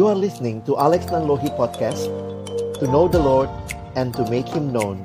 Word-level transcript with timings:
You 0.00 0.08
are 0.08 0.16
listening 0.16 0.64
to 0.64 0.80
Alex 0.80 1.12
Nanlohi 1.12 1.52
Podcast 1.60 2.08
To 2.80 2.88
know 2.88 3.04
the 3.04 3.20
Lord 3.20 3.52
and 4.00 4.16
to 4.16 4.24
make 4.32 4.48
Him 4.48 4.72
known 4.72 4.96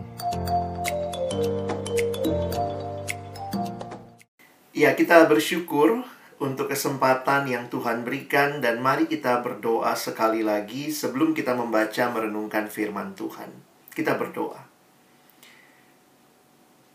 Ya, 4.71 4.96
kita 4.96 5.28
bersyukur 5.28 6.08
untuk 6.40 6.72
kesempatan 6.72 7.44
yang 7.44 7.68
Tuhan 7.68 8.08
berikan 8.08 8.63
dan 8.63 8.79
mari 8.79 9.12
kita 9.12 9.44
berdoa 9.44 10.00
sekali 10.00 10.47
lagi 10.47 10.87
sebelum 10.96 11.36
kita 11.36 11.59
membaca 11.59 12.15
merenungkan 12.15 12.72
firman 12.72 13.19
Tuhan. 13.19 13.51
Kita 13.91 14.15
berdoa. 14.15 14.64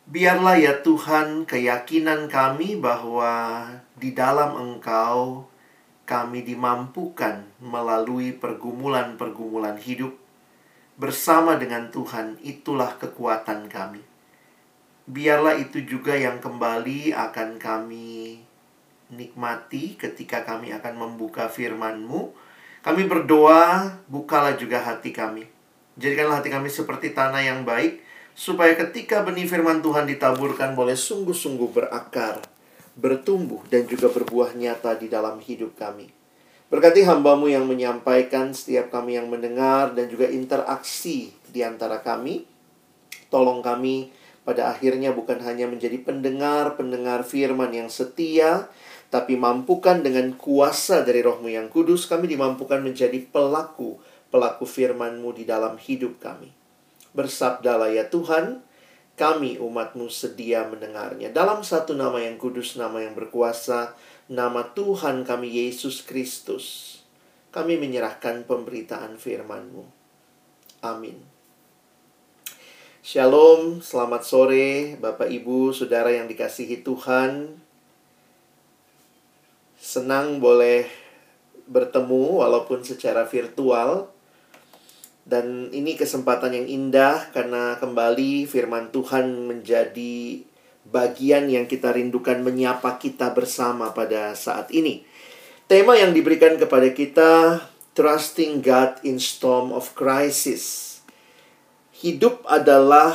Biarlah 0.08 0.56
ya 0.56 0.80
Tuhan 0.80 1.44
keyakinan 1.44 2.32
kami 2.32 2.80
bahwa 2.80 3.68
di 4.00 4.16
dalam 4.16 4.56
Engkau 4.56 5.49
kami 6.10 6.42
dimampukan 6.42 7.46
melalui 7.62 8.34
pergumulan-pergumulan 8.34 9.78
hidup 9.78 10.18
bersama 10.98 11.54
dengan 11.54 11.94
Tuhan 11.94 12.42
itulah 12.42 12.98
kekuatan 12.98 13.70
kami. 13.70 14.02
Biarlah 15.06 15.54
itu 15.62 15.86
juga 15.86 16.18
yang 16.18 16.42
kembali 16.42 17.14
akan 17.14 17.62
kami 17.62 18.42
nikmati 19.14 19.94
ketika 19.94 20.42
kami 20.42 20.74
akan 20.74 20.98
membuka 20.98 21.46
firman-Mu. 21.46 22.34
Kami 22.82 23.06
berdoa, 23.06 24.02
bukalah 24.10 24.58
juga 24.58 24.82
hati 24.82 25.14
kami. 25.14 25.46
Jadikanlah 25.94 26.42
hati 26.42 26.50
kami 26.50 26.66
seperti 26.66 27.14
tanah 27.14 27.42
yang 27.44 27.62
baik, 27.62 28.02
supaya 28.34 28.72
ketika 28.74 29.22
benih 29.22 29.46
firman 29.46 29.84
Tuhan 29.84 30.08
ditaburkan 30.08 30.72
boleh 30.72 30.96
sungguh-sungguh 30.96 31.70
berakar, 31.76 32.40
bertumbuh, 33.00 33.64
dan 33.72 33.88
juga 33.88 34.12
berbuah 34.12 34.52
nyata 34.52 35.00
di 35.00 35.08
dalam 35.08 35.40
hidup 35.40 35.74
kami. 35.80 36.12
Berkati 36.70 37.02
hambamu 37.02 37.50
yang 37.50 37.66
menyampaikan, 37.66 38.54
setiap 38.54 38.94
kami 38.94 39.18
yang 39.18 39.26
mendengar, 39.26 39.90
dan 39.96 40.06
juga 40.06 40.30
interaksi 40.30 41.34
di 41.50 41.66
antara 41.66 41.98
kami. 42.04 42.46
Tolong 43.26 43.58
kami 43.58 44.12
pada 44.46 44.70
akhirnya 44.70 45.10
bukan 45.10 45.42
hanya 45.42 45.66
menjadi 45.66 45.98
pendengar-pendengar 45.98 47.26
firman 47.26 47.74
yang 47.74 47.90
setia, 47.90 48.70
tapi 49.10 49.34
mampukan 49.34 49.98
dengan 50.06 50.30
kuasa 50.38 51.02
dari 51.02 51.26
rohmu 51.26 51.50
yang 51.50 51.66
kudus, 51.66 52.06
kami 52.06 52.30
dimampukan 52.30 52.78
menjadi 52.78 53.18
pelaku, 53.34 53.98
pelaku 54.30 54.62
firman-Mu 54.62 55.34
di 55.34 55.42
dalam 55.42 55.74
hidup 55.74 56.22
kami. 56.22 56.54
Bersabdalah 57.10 57.90
ya 57.90 58.06
Tuhan, 58.06 58.62
kami 59.20 59.60
umatmu 59.60 60.08
sedia 60.08 60.64
mendengarnya. 60.64 61.28
Dalam 61.28 61.60
satu 61.60 61.92
nama 61.92 62.16
yang 62.24 62.40
kudus, 62.40 62.80
nama 62.80 63.04
yang 63.04 63.12
berkuasa, 63.12 63.92
nama 64.32 64.64
Tuhan 64.72 65.28
kami 65.28 65.60
Yesus 65.60 66.00
Kristus. 66.00 66.96
Kami 67.52 67.76
menyerahkan 67.76 68.48
pemberitaan 68.48 69.20
firman-Mu. 69.20 69.84
Amin. 70.80 71.20
Shalom, 73.04 73.84
selamat 73.84 74.24
sore 74.24 74.96
Bapak 74.96 75.28
Ibu, 75.28 75.76
Saudara 75.76 76.08
yang 76.08 76.24
dikasihi 76.24 76.80
Tuhan. 76.80 77.60
Senang 79.76 80.40
boleh 80.40 80.88
bertemu 81.68 82.40
walaupun 82.40 82.80
secara 82.80 83.28
virtual 83.28 84.08
dan 85.30 85.70
ini 85.70 85.94
kesempatan 85.94 86.50
yang 86.50 86.66
indah 86.66 87.30
karena 87.30 87.78
kembali 87.78 88.50
firman 88.50 88.90
Tuhan 88.90 89.46
menjadi 89.46 90.42
bagian 90.90 91.46
yang 91.46 91.70
kita 91.70 91.94
rindukan 91.94 92.42
menyapa 92.42 92.98
kita 92.98 93.30
bersama 93.30 93.94
pada 93.94 94.34
saat 94.34 94.74
ini. 94.74 95.06
Tema 95.70 95.94
yang 95.94 96.10
diberikan 96.10 96.58
kepada 96.58 96.90
kita 96.90 97.62
Trusting 97.94 98.58
God 98.58 98.98
in 99.06 99.22
Storm 99.22 99.70
of 99.70 99.94
Crisis. 99.94 100.98
Hidup 101.94 102.42
adalah 102.50 103.14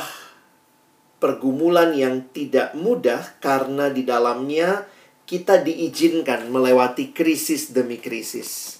pergumulan 1.20 1.92
yang 1.92 2.32
tidak 2.32 2.72
mudah 2.72 3.36
karena 3.44 3.92
di 3.92 4.08
dalamnya 4.08 4.88
kita 5.28 5.60
diizinkan 5.60 6.48
melewati 6.48 7.12
krisis 7.12 7.76
demi 7.76 8.00
krisis. 8.00 8.75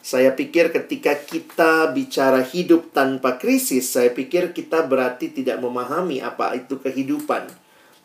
Saya 0.00 0.32
pikir 0.32 0.72
ketika 0.72 1.12
kita 1.12 1.92
bicara 1.92 2.40
hidup 2.40 2.88
tanpa 2.96 3.36
krisis, 3.36 3.92
saya 3.92 4.08
pikir 4.08 4.56
kita 4.56 4.80
berarti 4.88 5.28
tidak 5.28 5.60
memahami 5.60 6.24
apa 6.24 6.56
itu 6.56 6.80
kehidupan. 6.80 7.52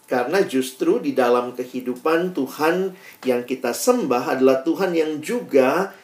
Karena 0.05 0.43
justru 0.43 1.01
di 1.01 1.15
dalam 1.15 1.55
kehidupan 1.55 2.35
Tuhan 2.35 2.93
yang 3.25 3.47
kita 3.47 3.71
sembah 3.71 4.37
adalah 4.37 4.61
Tuhan 4.61 4.91
yang 4.93 5.23
juga 5.23 5.95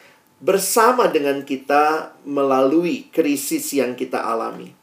bersama 0.42 1.06
dengan 1.06 1.46
kita 1.46 2.18
melalui 2.26 3.06
krisis 3.14 3.70
yang 3.76 3.94
kita 3.94 4.18
alami. 4.18 4.74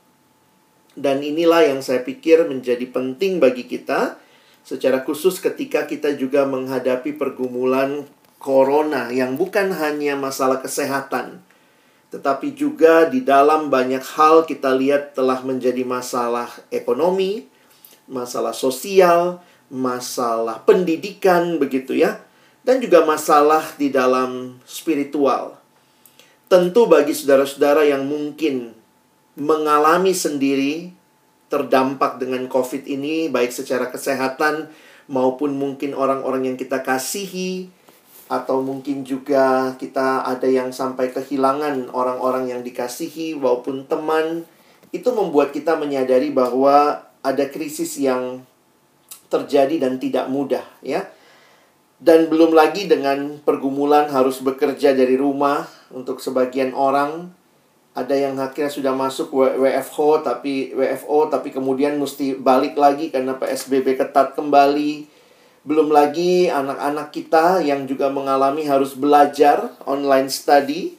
Dan 0.96 1.19
inilah 1.19 1.68
yang 1.68 1.81
saya 1.84 2.00
pikir 2.06 2.48
menjadi 2.48 2.86
penting 2.88 3.44
bagi 3.44 3.68
kita 3.68 4.16
secara 4.64 5.03
khusus 5.03 5.42
ketika 5.44 5.84
kita 5.84 6.16
juga 6.16 6.48
menghadapi 6.48 7.18
pergumulan 7.18 8.08
corona 8.39 9.11
yang 9.11 9.35
bukan 9.35 9.75
hanya 9.75 10.16
masalah 10.16 10.63
kesehatan, 10.63 11.44
tetapi 12.09 12.55
juga 12.55 13.05
di 13.05 13.22
dalam 13.22 13.67
banyak 13.67 14.01
hal 14.16 14.47
kita 14.47 14.73
lihat 14.73 15.13
telah 15.13 15.44
menjadi 15.44 15.83
masalah 15.85 16.50
ekonomi, 16.72 17.45
masalah 18.09 18.55
sosial, 18.55 19.44
masalah 19.69 20.63
pendidikan 20.66 21.61
begitu 21.61 21.94
ya, 21.94 22.17
dan 22.63 22.79
juga 22.81 23.05
masalah 23.05 23.61
di 23.77 23.91
dalam 23.94 24.57
spiritual. 24.66 25.59
Tentu 26.50 26.89
bagi 26.89 27.13
saudara-saudara 27.13 27.85
yang 27.85 28.09
mungkin 28.09 28.73
mengalami 29.38 30.17
sendiri 30.17 30.89
terdampak 31.50 32.17
dengan 32.17 32.50
COVID 32.50 32.89
ini 32.89 33.29
baik 33.29 33.53
secara 33.53 33.89
kesehatan 33.94 34.69
maupun 35.09 35.57
mungkin 35.57 35.94
orang-orang 35.94 36.53
yang 36.53 36.57
kita 36.57 36.81
kasihi 36.81 37.69
atau 38.29 38.62
mungkin 38.62 39.01
juga 39.01 39.73
kita 39.81 40.22
ada 40.22 40.45
yang 40.45 40.69
sampai 40.69 41.09
kehilangan 41.09 41.90
orang-orang 41.90 42.53
yang 42.53 42.62
dikasihi 42.62 43.34
walaupun 43.34 43.90
teman. 43.90 44.45
Itu 44.94 45.17
membuat 45.17 45.50
kita 45.50 45.73
menyadari 45.81 46.29
bahwa 46.29 47.09
ada 47.25 47.45
krisis 47.50 47.97
yang 47.97 48.45
terjadi 49.34 49.81
dan 49.81 49.97
tidak 49.97 50.29
mudah 50.29 50.62
ya. 50.85 51.09
Dan 52.00 52.29
belum 52.29 52.53
lagi 52.53 52.85
dengan 52.85 53.41
pergumulan 53.41 54.07
harus 54.13 54.39
bekerja 54.39 54.94
dari 54.94 55.18
rumah 55.18 55.66
untuk 55.89 56.22
sebagian 56.22 56.78
orang. 56.78 57.34
Ada 57.97 58.29
yang 58.29 58.38
akhirnya 58.38 58.69
sudah 58.69 58.94
masuk 58.94 59.34
WFO 59.34 60.22
tapi 60.22 60.72
WFO 60.78 61.34
tapi 61.34 61.50
kemudian 61.50 61.97
mesti 61.97 62.38
balik 62.38 62.78
lagi 62.78 63.09
karena 63.09 63.35
PSBB 63.35 63.97
ketat 63.97 64.38
kembali 64.38 65.19
belum 65.69 65.94
lagi 65.94 66.50
anak-anak 66.50 67.13
kita 67.13 67.62
yang 67.62 67.85
juga 67.85 68.09
mengalami 68.09 68.66
harus 68.66 68.97
belajar 68.97 69.78
online 69.85 70.25
study, 70.25 70.97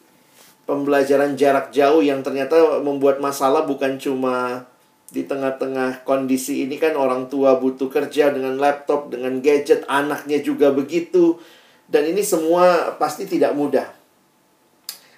pembelajaran 0.62 1.34
jarak 1.34 1.74
jauh 1.74 1.98
yang 1.98 2.22
ternyata 2.22 2.78
membuat 2.78 3.18
masalah 3.18 3.66
bukan 3.66 3.98
cuma 3.98 4.70
di 5.10 5.26
tengah-tengah 5.26 6.06
kondisi 6.06 6.62
ini 6.62 6.78
kan 6.78 6.94
orang 6.94 7.26
tua 7.26 7.58
butuh 7.58 7.90
kerja 7.90 8.30
dengan 8.30 8.62
laptop, 8.62 9.10
dengan 9.10 9.42
gadget, 9.42 9.82
anaknya 9.90 10.38
juga 10.38 10.70
begitu. 10.70 11.42
Dan 11.90 12.06
ini 12.06 12.22
semua 12.22 12.94
pasti 12.94 13.26
tidak 13.26 13.58
mudah. 13.58 13.90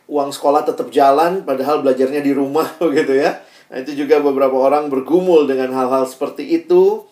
Uang 0.09 0.33
sekolah 0.33 0.65
tetap 0.65 0.89
jalan 0.89 1.45
padahal 1.45 1.85
belajarnya 1.85 2.25
di 2.25 2.33
rumah 2.33 2.73
begitu 2.89 3.21
ya. 3.21 3.45
Nah, 3.69 3.85
itu 3.85 4.01
juga 4.01 4.17
beberapa 4.25 4.57
orang 4.57 4.89
bergumul 4.89 5.45
dengan 5.45 5.77
hal-hal 5.77 6.09
seperti 6.09 6.49
itu. 6.57 7.05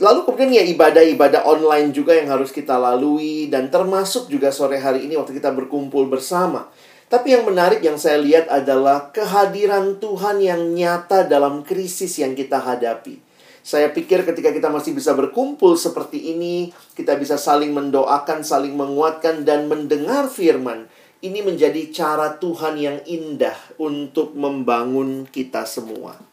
Lalu 0.00 0.24
kemudian 0.24 0.56
ya 0.56 0.64
ibadah-ibadah 0.72 1.44
online 1.44 1.92
juga 1.92 2.16
yang 2.16 2.32
harus 2.32 2.48
kita 2.48 2.80
lalui 2.80 3.52
dan 3.52 3.68
termasuk 3.68 4.32
juga 4.32 4.48
sore 4.48 4.80
hari 4.80 5.04
ini 5.04 5.20
waktu 5.20 5.36
kita 5.36 5.52
berkumpul 5.52 6.08
bersama. 6.08 6.72
Tapi 7.12 7.36
yang 7.36 7.44
menarik 7.44 7.84
yang 7.84 8.00
saya 8.00 8.16
lihat 8.16 8.48
adalah 8.48 9.12
kehadiran 9.12 10.00
Tuhan 10.00 10.40
yang 10.40 10.72
nyata 10.72 11.28
dalam 11.28 11.60
krisis 11.60 12.16
yang 12.16 12.32
kita 12.32 12.56
hadapi. 12.56 13.20
Saya 13.60 13.92
pikir 13.92 14.24
ketika 14.24 14.48
kita 14.48 14.72
masih 14.72 14.96
bisa 14.96 15.12
berkumpul 15.12 15.76
seperti 15.76 16.32
ini, 16.32 16.72
kita 16.96 17.20
bisa 17.20 17.36
saling 17.36 17.76
mendoakan, 17.76 18.40
saling 18.40 18.72
menguatkan 18.72 19.44
dan 19.44 19.68
mendengar 19.68 20.32
firman. 20.32 20.88
Ini 21.20 21.44
menjadi 21.44 21.92
cara 21.92 22.40
Tuhan 22.40 22.80
yang 22.80 22.98
indah 23.04 23.54
untuk 23.76 24.32
membangun 24.32 25.28
kita 25.28 25.68
semua. 25.68 26.31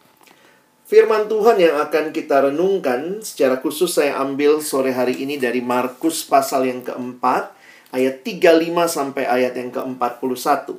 Firman 0.90 1.30
Tuhan 1.30 1.62
yang 1.62 1.78
akan 1.78 2.10
kita 2.10 2.50
renungkan 2.50 3.22
secara 3.22 3.62
khusus 3.62 3.94
saya 3.94 4.18
ambil 4.26 4.58
sore 4.58 4.90
hari 4.90 5.22
ini 5.22 5.38
dari 5.38 5.62
Markus 5.62 6.26
pasal 6.26 6.66
yang 6.66 6.82
keempat 6.82 7.54
ayat 7.94 8.26
35 8.26 8.74
sampai 8.90 9.30
ayat 9.30 9.54
yang 9.54 9.70
ke-41. 9.70 10.74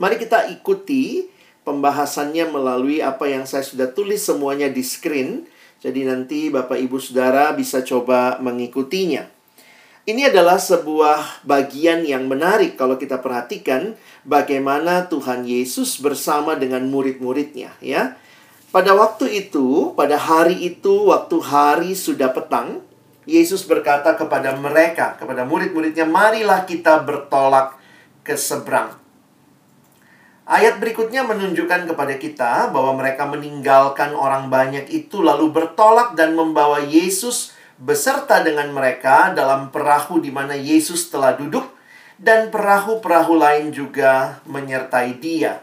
Mari 0.00 0.16
kita 0.16 0.48
ikuti 0.48 1.28
pembahasannya 1.60 2.56
melalui 2.56 3.04
apa 3.04 3.28
yang 3.28 3.44
saya 3.44 3.60
sudah 3.60 3.92
tulis 3.92 4.24
semuanya 4.24 4.72
di 4.72 4.80
screen. 4.80 5.44
Jadi 5.84 6.08
nanti 6.08 6.48
Bapak 6.48 6.80
Ibu 6.80 6.96
Saudara 6.96 7.52
bisa 7.52 7.84
coba 7.84 8.40
mengikutinya. 8.40 9.28
Ini 10.08 10.32
adalah 10.32 10.56
sebuah 10.56 11.44
bagian 11.44 12.08
yang 12.08 12.32
menarik 12.32 12.80
kalau 12.80 12.96
kita 12.96 13.20
perhatikan 13.20 13.92
bagaimana 14.24 15.04
Tuhan 15.12 15.44
Yesus 15.44 16.00
bersama 16.00 16.56
dengan 16.56 16.88
murid-muridnya 16.88 17.76
ya. 17.84 18.16
Pada 18.72 18.96
waktu 18.96 19.28
itu, 19.36 19.92
pada 19.92 20.16
hari 20.16 20.56
itu, 20.64 21.12
waktu 21.12 21.36
hari 21.44 21.92
sudah 21.92 22.32
petang, 22.32 22.80
Yesus 23.28 23.68
berkata 23.68 24.16
kepada 24.16 24.56
mereka, 24.56 25.12
kepada 25.20 25.44
murid-muridnya, 25.44 26.08
"Marilah 26.08 26.64
kita 26.64 27.04
bertolak 27.04 27.76
ke 28.24 28.32
seberang." 28.32 28.96
Ayat 30.48 30.80
berikutnya 30.80 31.20
menunjukkan 31.20 31.84
kepada 31.84 32.16
kita 32.16 32.72
bahwa 32.72 32.96
mereka 32.96 33.28
meninggalkan 33.28 34.16
orang 34.16 34.48
banyak 34.48 34.88
itu 34.88 35.20
lalu 35.20 35.52
bertolak 35.52 36.16
dan 36.16 36.32
membawa 36.32 36.80
Yesus 36.80 37.52
beserta 37.76 38.40
dengan 38.40 38.72
mereka 38.72 39.36
dalam 39.36 39.68
perahu 39.68 40.16
di 40.18 40.32
mana 40.32 40.56
Yesus 40.56 41.12
telah 41.12 41.36
duduk 41.36 41.68
dan 42.16 42.48
perahu-perahu 42.48 43.36
lain 43.36 43.68
juga 43.70 44.40
menyertai 44.48 45.20
dia. 45.20 45.60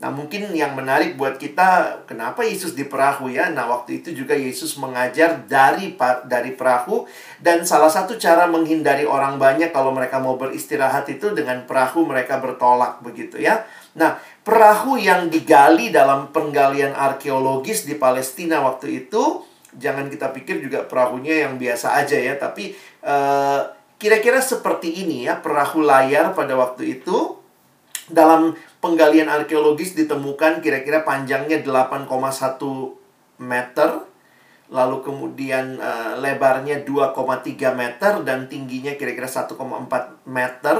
Nah, 0.00 0.08
mungkin 0.08 0.48
yang 0.56 0.72
menarik 0.72 1.20
buat 1.20 1.36
kita 1.36 2.00
kenapa 2.08 2.40
Yesus 2.40 2.72
di 2.72 2.88
perahu 2.88 3.28
ya? 3.28 3.52
Nah, 3.52 3.68
waktu 3.68 4.00
itu 4.00 4.16
juga 4.16 4.32
Yesus 4.32 4.80
mengajar 4.80 5.44
dari 5.44 5.92
dari 6.24 6.56
perahu 6.56 7.04
dan 7.36 7.68
salah 7.68 7.92
satu 7.92 8.16
cara 8.16 8.48
menghindari 8.48 9.04
orang 9.04 9.36
banyak 9.36 9.68
kalau 9.76 9.92
mereka 9.92 10.16
mau 10.16 10.40
beristirahat 10.40 11.04
itu 11.12 11.36
dengan 11.36 11.68
perahu 11.68 12.08
mereka 12.08 12.40
bertolak 12.40 13.04
begitu 13.04 13.44
ya. 13.44 13.68
Nah, 13.92 14.16
perahu 14.40 14.96
yang 14.96 15.28
digali 15.28 15.92
dalam 15.92 16.32
penggalian 16.32 16.96
arkeologis 16.96 17.84
di 17.84 18.00
Palestina 18.00 18.64
waktu 18.64 19.04
itu 19.04 19.44
jangan 19.76 20.08
kita 20.08 20.32
pikir 20.32 20.64
juga 20.64 20.88
perahunya 20.88 21.44
yang 21.44 21.60
biasa 21.60 22.00
aja 22.00 22.16
ya, 22.16 22.40
tapi 22.40 22.72
kira 22.72 23.04
eh, 23.04 23.62
kira-kira 24.00 24.40
seperti 24.40 25.04
ini 25.04 25.28
ya, 25.28 25.38
perahu 25.38 25.84
layar 25.84 26.32
pada 26.32 26.56
waktu 26.56 26.98
itu 26.98 27.39
dalam 28.10 28.54
penggalian 28.82 29.30
arkeologis 29.30 29.94
ditemukan 29.94 30.60
kira-kira 30.60 31.02
panjangnya 31.02 31.62
8,1 31.62 32.06
meter, 33.40 33.90
lalu 34.70 34.96
kemudian 35.02 35.82
uh, 35.82 36.14
lebarnya 36.20 36.86
2,3 36.86 37.74
meter 37.74 38.12
dan 38.22 38.46
tingginya 38.46 38.94
kira-kira 38.94 39.26
1,4 39.26 39.56
meter. 40.30 40.76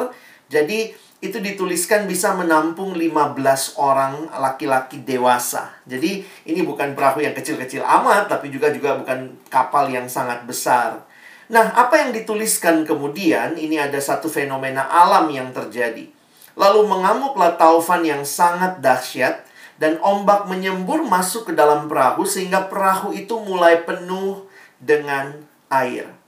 Jadi 0.51 0.95
itu 1.21 1.37
dituliskan 1.37 2.09
bisa 2.09 2.33
menampung 2.33 2.97
15 2.97 3.37
orang 3.77 4.33
laki-laki 4.41 5.05
dewasa. 5.05 5.69
Jadi 5.85 6.25
ini 6.49 6.61
bukan 6.65 6.97
perahu 6.97 7.21
yang 7.21 7.37
kecil-kecil 7.37 7.85
amat, 7.85 8.33
tapi 8.33 8.49
juga 8.49 8.73
juga 8.73 8.97
bukan 8.97 9.37
kapal 9.53 9.93
yang 9.93 10.09
sangat 10.09 10.49
besar. 10.49 11.05
Nah, 11.51 11.75
apa 11.77 12.01
yang 12.01 12.15
dituliskan 12.15 12.87
kemudian, 12.87 13.59
ini 13.59 13.77
ada 13.77 13.99
satu 13.99 14.31
fenomena 14.31 14.87
alam 14.87 15.29
yang 15.29 15.51
terjadi. 15.51 16.20
Lalu 16.59 16.87
mengamuklah 16.87 17.55
taufan 17.55 18.03
yang 18.07 18.23
sangat 18.27 18.83
dahsyat, 18.83 19.47
dan 19.81 19.97
ombak 20.05 20.45
menyembur 20.45 21.01
masuk 21.09 21.49
ke 21.49 21.53
dalam 21.57 21.89
perahu 21.89 22.29
sehingga 22.29 22.69
perahu 22.69 23.17
itu 23.17 23.33
mulai 23.41 23.81
penuh 23.81 24.45
dengan 24.77 25.41
air 25.73 26.21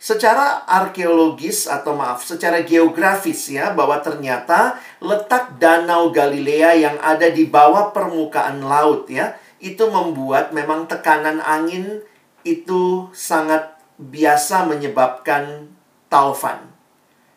secara 0.00 0.64
arkeologis 0.64 1.68
atau 1.68 1.92
maaf, 1.92 2.24
secara 2.24 2.64
geografis 2.64 3.52
ya 3.52 3.76
bahwa 3.76 4.00
ternyata 4.00 4.80
letak 5.04 5.60
Danau 5.60 6.08
Galilea 6.08 6.72
yang 6.80 6.96
ada 7.04 7.28
di 7.28 7.44
bawah 7.44 7.92
permukaan 7.92 8.64
laut 8.64 9.12
ya, 9.12 9.36
itu 9.60 9.84
membuat 9.92 10.56
memang 10.56 10.88
tekanan 10.88 11.44
angin 11.44 12.00
itu 12.48 13.12
sangat 13.12 13.76
biasa 14.00 14.64
menyebabkan 14.64 15.68
taufan. 16.08 16.64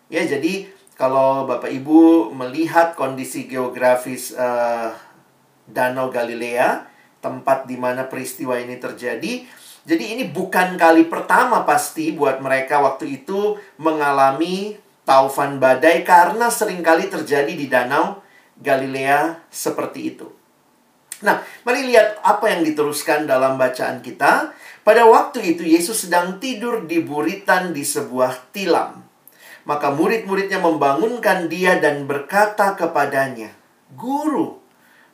Ya, 0.07 0.23
jadi 0.23 0.71
kalau 0.93 1.49
Bapak 1.49 1.73
Ibu 1.73 2.31
melihat 2.37 2.93
kondisi 2.93 3.49
geografis 3.49 4.33
uh, 4.37 4.93
Danau 5.65 6.13
Galilea, 6.13 6.85
tempat 7.23 7.65
di 7.65 7.79
mana 7.79 8.05
peristiwa 8.05 8.59
ini 8.59 8.77
terjadi, 8.77 9.47
jadi 9.83 10.03
ini 10.15 10.31
bukan 10.31 10.79
kali 10.79 11.11
pertama 11.11 11.67
pasti 11.67 12.15
buat 12.15 12.39
mereka 12.39 12.79
waktu 12.79 13.23
itu 13.23 13.59
mengalami 13.75 14.79
taufan 15.03 15.59
badai 15.59 16.07
karena 16.07 16.47
sering 16.47 16.79
kali 16.79 17.11
terjadi 17.11 17.51
di 17.51 17.67
danau 17.67 18.23
Galilea 18.63 19.43
seperti 19.51 20.15
itu. 20.15 20.31
Nah, 21.23 21.43
mari 21.67 21.87
lihat 21.87 22.19
apa 22.23 22.51
yang 22.51 22.63
diteruskan 22.63 23.27
dalam 23.27 23.59
bacaan 23.59 23.99
kita. 23.99 24.55
Pada 24.83 25.07
waktu 25.07 25.55
itu 25.55 25.63
Yesus 25.63 26.07
sedang 26.07 26.39
tidur 26.39 26.83
di 26.83 26.99
buritan 26.99 27.71
di 27.71 27.83
sebuah 27.83 28.51
tilam. 28.55 29.02
Maka 29.63 29.95
murid-muridnya 29.95 30.59
membangunkan 30.59 31.47
dia 31.47 31.79
dan 31.79 32.03
berkata 32.03 32.75
kepadanya, 32.75 33.55
"Guru, 33.95 34.59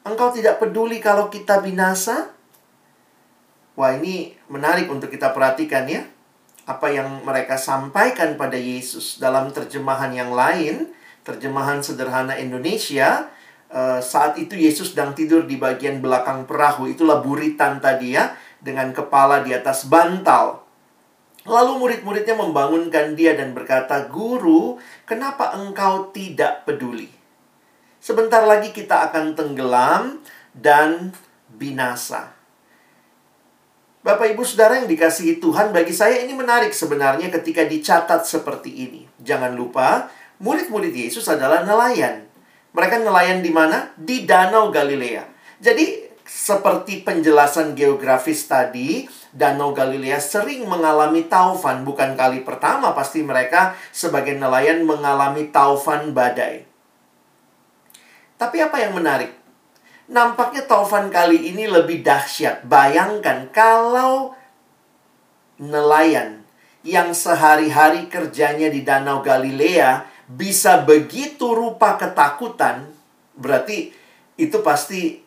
engkau 0.01 0.33
tidak 0.33 0.57
peduli 0.57 0.97
kalau 0.97 1.29
kita 1.29 1.61
binasa?" 1.61 2.33
Wah, 3.77 3.95
ini 3.95 4.35
menarik 4.51 4.89
untuk 4.89 5.07
kita 5.07 5.31
perhatikan 5.31 5.87
ya. 5.87 6.03
Apa 6.65 6.91
yang 6.91 7.23
mereka 7.23 7.55
sampaikan 7.55 8.35
pada 8.35 8.57
Yesus 8.59 9.21
dalam 9.21 9.53
terjemahan 9.55 10.11
yang 10.11 10.35
lain, 10.35 10.91
terjemahan 11.23 11.79
sederhana 11.79 12.35
Indonesia, 12.35 13.31
uh, 13.71 14.01
saat 14.01 14.35
itu 14.35 14.57
Yesus 14.57 14.93
sedang 14.93 15.13
tidur 15.15 15.45
di 15.45 15.55
bagian 15.55 16.01
belakang 16.01 16.43
perahu. 16.49 16.89
Itulah 16.89 17.21
buritan 17.23 17.79
tadi 17.79 18.17
ya, 18.17 18.33
dengan 18.59 18.91
kepala 18.91 19.41
di 19.45 19.55
atas 19.55 19.87
bantal. 19.87 20.68
Lalu 21.49 21.81
murid-muridnya 21.81 22.37
membangunkan 22.37 23.17
dia 23.17 23.33
dan 23.33 23.57
berkata, 23.57 24.05
"Guru, 24.05 24.77
kenapa 25.09 25.57
engkau 25.57 26.13
tidak 26.13 26.69
peduli? 26.69 27.09
Sebentar 27.97 28.45
lagi 28.45 28.69
kita 28.69 29.09
akan 29.09 29.33
tenggelam 29.33 30.21
dan 30.53 31.09
binasa." 31.49 32.37
Bapak 33.99 34.31
Ibu 34.31 34.45
Saudara 34.45 34.77
yang 34.79 34.87
dikasihi 34.87 35.41
Tuhan, 35.41 35.73
bagi 35.75 35.91
saya 35.91 36.21
ini 36.21 36.31
menarik 36.37 36.71
sebenarnya 36.71 37.33
ketika 37.33 37.65
dicatat 37.65 38.23
seperti 38.23 38.71
ini. 38.71 39.01
Jangan 39.19 39.57
lupa, 39.57 40.07
murid-murid 40.39 40.93
Yesus 40.93 41.27
adalah 41.27 41.65
nelayan. 41.67 42.29
Mereka 42.71 43.01
nelayan 43.01 43.43
di 43.43 43.51
mana? 43.51 43.91
Di 43.99 44.23
Danau 44.23 44.71
Galilea. 44.71 45.25
Jadi, 45.59 46.07
seperti 46.23 47.03
penjelasan 47.03 47.75
geografis 47.75 48.47
tadi, 48.47 49.03
Danau 49.29 49.71
Galilea 49.77 50.17
sering 50.17 50.65
mengalami 50.65 51.29
taufan. 51.29 51.85
Bukan 51.85 52.17
kali 52.17 52.41
pertama 52.41 52.97
pasti 52.97 53.21
mereka 53.21 53.77
sebagai 53.93 54.33
nelayan 54.33 54.81
mengalami 54.85 55.53
taufan 55.53 56.11
badai. 56.13 56.65
Tapi 58.39 58.57
apa 58.63 58.77
yang 58.81 58.95
menarik? 58.95 59.35
Nampaknya 60.09 60.65
taufan 60.65 61.13
kali 61.13 61.53
ini 61.53 61.69
lebih 61.69 62.01
dahsyat. 62.01 62.65
Bayangkan 62.65 63.53
kalau 63.53 64.33
nelayan 65.61 66.41
yang 66.81 67.11
sehari-hari 67.11 68.07
kerjanya 68.07 68.71
di 68.71 68.81
Danau 68.81 69.19
Galilea 69.19 70.07
bisa 70.25 70.81
begitu 70.81 71.51
rupa 71.53 71.99
ketakutan, 71.99 72.89
berarti 73.35 73.91
itu 74.39 74.57
pasti 74.63 75.19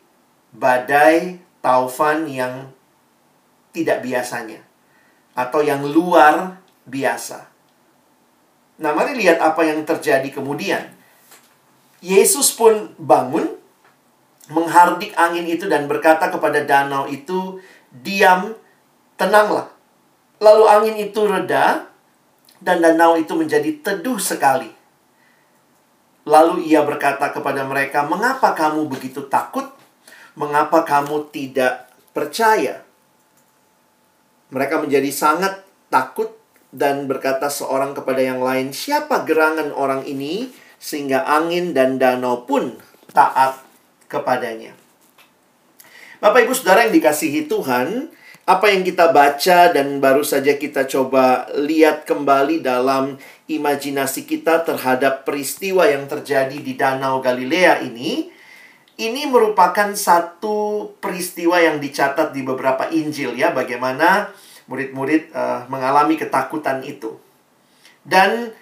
badai 0.49 1.37
taufan 1.61 2.25
yang 2.25 2.73
tidak 3.73 4.05
biasanya 4.05 4.61
atau 5.33 5.65
yang 5.65 5.81
luar 5.81 6.61
biasa. 6.85 7.49
Nah, 8.81 8.91
mari 8.93 9.17
lihat 9.17 9.41
apa 9.41 9.65
yang 9.65 9.81
terjadi 9.85 10.29
kemudian. 10.29 10.93
Yesus 12.03 12.53
pun 12.53 12.93
bangun 12.99 13.47
menghardik 14.51 15.15
angin 15.15 15.47
itu 15.47 15.65
dan 15.71 15.87
berkata 15.87 16.27
kepada 16.29 16.61
danau 16.67 17.07
itu, 17.07 17.63
"Diam, 17.89 18.53
tenanglah." 19.15 19.71
Lalu 20.43 20.63
angin 20.67 20.95
itu 20.99 21.23
reda 21.23 21.87
dan 22.59 22.83
danau 22.83 23.15
itu 23.15 23.31
menjadi 23.33 23.71
teduh 23.79 24.19
sekali. 24.19 24.67
Lalu 26.27 26.67
ia 26.67 26.83
berkata 26.83 27.31
kepada 27.31 27.63
mereka, 27.63 28.03
"Mengapa 28.03 28.51
kamu 28.51 28.87
begitu 28.91 29.23
takut? 29.31 29.67
Mengapa 30.35 30.83
kamu 30.83 31.31
tidak 31.31 31.87
percaya?" 32.11 32.82
Mereka 34.53 34.85
menjadi 34.85 35.09
sangat 35.09 35.65
takut 35.89 36.37
dan 36.69 37.09
berkata 37.09 37.49
seorang 37.49 37.97
kepada 37.97 38.21
yang 38.21 38.39
lain, 38.39 38.69
"Siapa 38.69 39.25
gerangan 39.25 39.73
orang 39.73 40.05
ini 40.05 40.53
sehingga 40.83 41.23
angin 41.23 41.71
dan 41.71 41.95
danau 41.95 42.43
pun 42.43 42.75
taat 43.15 43.63
kepadanya. 44.11 44.75
Bapak 46.19 46.43
Ibu 46.43 46.51
Saudara 46.51 46.83
yang 46.83 46.91
dikasihi 46.91 47.47
Tuhan, 47.47 48.11
apa 48.43 48.67
yang 48.67 48.83
kita 48.83 49.15
baca 49.15 49.71
dan 49.71 50.03
baru 50.03 50.27
saja 50.27 50.59
kita 50.59 50.83
coba 50.91 51.47
lihat 51.55 52.03
kembali 52.03 52.59
dalam 52.59 53.15
imajinasi 53.47 54.27
kita 54.27 54.67
terhadap 54.67 55.23
peristiwa 55.23 55.87
yang 55.87 56.11
terjadi 56.11 56.59
di 56.59 56.75
Danau 56.75 57.23
Galilea 57.23 57.87
ini, 57.87 58.27
ini 58.97 59.25
merupakan 59.25 59.89
satu 59.97 60.89
peristiwa 61.01 61.57
yang 61.57 61.81
dicatat 61.81 62.29
di 62.29 62.45
beberapa 62.45 62.89
Injil 62.93 63.33
ya, 63.33 63.49
bagaimana 63.49 64.29
murid-murid 64.69 65.33
uh, 65.33 65.65
mengalami 65.67 66.13
ketakutan 66.13 66.85
itu. 66.85 67.17
Dan 68.05 68.53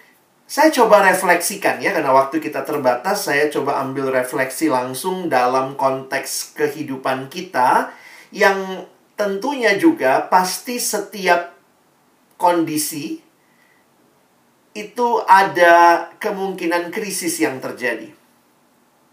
saya 0.48 0.72
coba 0.72 1.04
refleksikan 1.04 1.84
ya, 1.84 1.92
karena 1.92 2.16
waktu 2.16 2.40
kita 2.40 2.64
terbatas, 2.64 3.28
saya 3.28 3.52
coba 3.52 3.84
ambil 3.84 4.12
refleksi 4.12 4.72
langsung 4.72 5.28
dalam 5.28 5.76
konteks 5.76 6.56
kehidupan 6.56 7.28
kita 7.28 7.92
yang 8.32 8.88
tentunya 9.20 9.76
juga 9.76 10.32
pasti 10.32 10.80
setiap 10.80 11.54
kondisi 12.40 13.20
itu 14.72 15.08
ada 15.28 16.08
kemungkinan 16.18 16.90
krisis 16.96 17.44
yang 17.44 17.60
terjadi. 17.60 18.21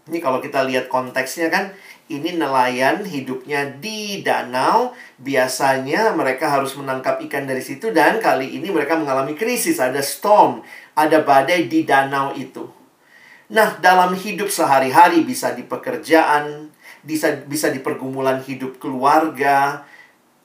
Ini 0.09 0.17
kalau 0.17 0.41
kita 0.41 0.65
lihat 0.65 0.89
konteksnya 0.89 1.53
kan, 1.53 1.69
ini 2.09 2.33
nelayan 2.33 3.05
hidupnya 3.05 3.69
di 3.77 4.25
danau. 4.25 4.97
Biasanya 5.21 6.17
mereka 6.17 6.49
harus 6.49 6.73
menangkap 6.73 7.21
ikan 7.29 7.45
dari 7.45 7.61
situ 7.61 7.93
dan 7.93 8.17
kali 8.17 8.57
ini 8.57 8.73
mereka 8.73 8.97
mengalami 8.97 9.37
krisis. 9.37 9.77
Ada 9.77 10.01
storm, 10.01 10.65
ada 10.97 11.21
badai 11.21 11.69
di 11.69 11.85
danau 11.85 12.33
itu. 12.33 12.65
Nah, 13.53 13.77
dalam 13.77 14.17
hidup 14.17 14.49
sehari-hari 14.49 15.21
bisa 15.21 15.53
di 15.53 15.65
pekerjaan, 15.65 16.73
bisa 17.05 17.45
bisa 17.45 17.69
di 17.69 17.81
pergumulan 17.81 18.41
hidup 18.41 18.81
keluarga, 18.81 19.85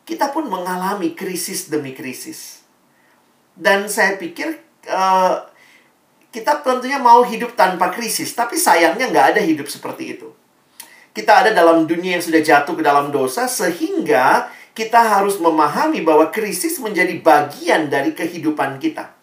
kita 0.05 0.33
pun 0.33 0.49
mengalami 0.49 1.17
krisis 1.17 1.73
demi 1.73 1.97
krisis. 1.97 2.61
Dan 3.57 3.89
saya 3.89 4.21
pikir 4.21 4.61
uh, 4.89 5.54
kita 6.35 6.67
tentunya 6.67 6.99
mau 6.99 7.23
hidup 7.23 7.55
tanpa 7.55 7.95
krisis, 7.95 8.35
tapi 8.35 8.59
sayangnya 8.59 9.07
nggak 9.07 9.39
ada 9.39 9.41
hidup 9.41 9.71
seperti 9.71 10.19
itu 10.19 10.35
kita 11.15 11.47
ada 11.47 11.51
dalam 11.55 11.87
dunia 11.87 12.19
yang 12.19 12.25
sudah 12.27 12.43
jatuh 12.43 12.75
ke 12.75 12.83
dalam 12.83 13.15
dosa 13.15 13.47
sehingga 13.47 14.51
kita 14.75 14.99
harus 14.99 15.39
memahami 15.39 16.03
bahwa 16.03 16.35
krisis 16.35 16.83
menjadi 16.83 17.15
bagian 17.23 17.87
dari 17.87 18.11
kehidupan 18.11 18.83
kita. 18.83 19.15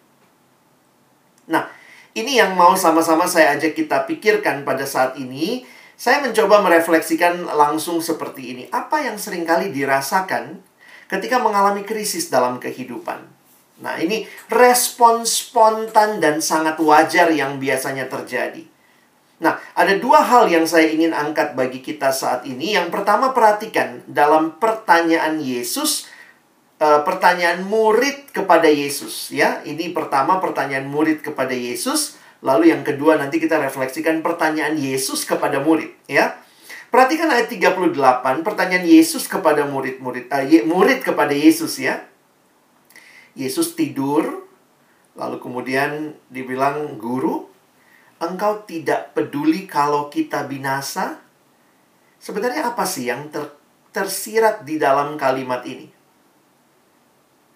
Nah, 1.52 1.68
ini 2.16 2.40
yang 2.40 2.56
mau 2.56 2.72
sama-sama 2.72 3.28
saya 3.28 3.60
ajak 3.60 3.76
kita 3.76 4.08
pikirkan 4.08 4.64
pada 4.64 4.88
saat 4.88 5.20
ini. 5.20 5.68
Saya 5.92 6.24
mencoba 6.24 6.64
merefleksikan 6.64 7.44
langsung 7.44 8.00
seperti 8.00 8.56
ini. 8.56 8.64
Apa 8.72 9.04
yang 9.04 9.20
sering 9.20 9.44
kali 9.44 9.68
dirasakan 9.68 10.64
ketika 11.12 11.36
mengalami 11.36 11.84
krisis 11.84 12.32
dalam 12.32 12.56
kehidupan? 12.56 13.20
Nah, 13.82 13.98
ini 13.98 14.22
respon 14.46 15.26
spontan 15.26 16.22
dan 16.22 16.38
sangat 16.38 16.78
wajar 16.78 17.34
yang 17.34 17.58
biasanya 17.58 18.06
terjadi. 18.06 18.62
Nah, 19.42 19.58
ada 19.74 19.98
dua 19.98 20.22
hal 20.22 20.46
yang 20.46 20.62
saya 20.62 20.86
ingin 20.86 21.10
angkat 21.10 21.58
bagi 21.58 21.82
kita 21.82 22.14
saat 22.14 22.46
ini. 22.46 22.78
Yang 22.78 22.94
pertama, 22.94 23.34
perhatikan 23.34 24.06
dalam 24.06 24.54
pertanyaan 24.62 25.42
Yesus, 25.42 26.06
uh, 26.78 27.02
pertanyaan 27.02 27.66
murid 27.66 28.30
kepada 28.30 28.70
Yesus, 28.70 29.34
ya. 29.34 29.58
Ini 29.66 29.90
pertama 29.90 30.38
pertanyaan 30.38 30.86
murid 30.86 31.26
kepada 31.26 31.50
Yesus, 31.50 32.14
lalu 32.38 32.70
yang 32.70 32.86
kedua 32.86 33.18
nanti 33.18 33.42
kita 33.42 33.58
refleksikan 33.58 34.22
pertanyaan 34.22 34.78
Yesus 34.78 35.26
kepada 35.26 35.58
murid, 35.58 35.90
ya. 36.06 36.38
Perhatikan 36.94 37.26
ayat 37.26 37.50
38, 37.50 38.46
pertanyaan 38.46 38.86
Yesus 38.86 39.26
kepada 39.26 39.66
murid-murid, 39.66 40.30
uh, 40.30 40.46
murid 40.70 41.02
kepada 41.02 41.34
Yesus 41.34 41.82
ya. 41.82 42.11
Yesus 43.32 43.72
tidur, 43.72 44.44
lalu 45.16 45.36
kemudian 45.40 46.16
dibilang, 46.28 47.00
"Guru, 47.00 47.48
engkau 48.22 48.62
tidak 48.68 49.16
peduli 49.16 49.66
kalau 49.66 50.06
kita 50.12 50.46
binasa? 50.46 51.18
Sebenarnya 52.22 52.70
apa 52.70 52.86
sih 52.86 53.10
yang 53.10 53.32
ter, 53.34 53.50
tersirat 53.90 54.62
di 54.62 54.78
dalam 54.78 55.18
kalimat 55.18 55.66
ini? 55.66 55.90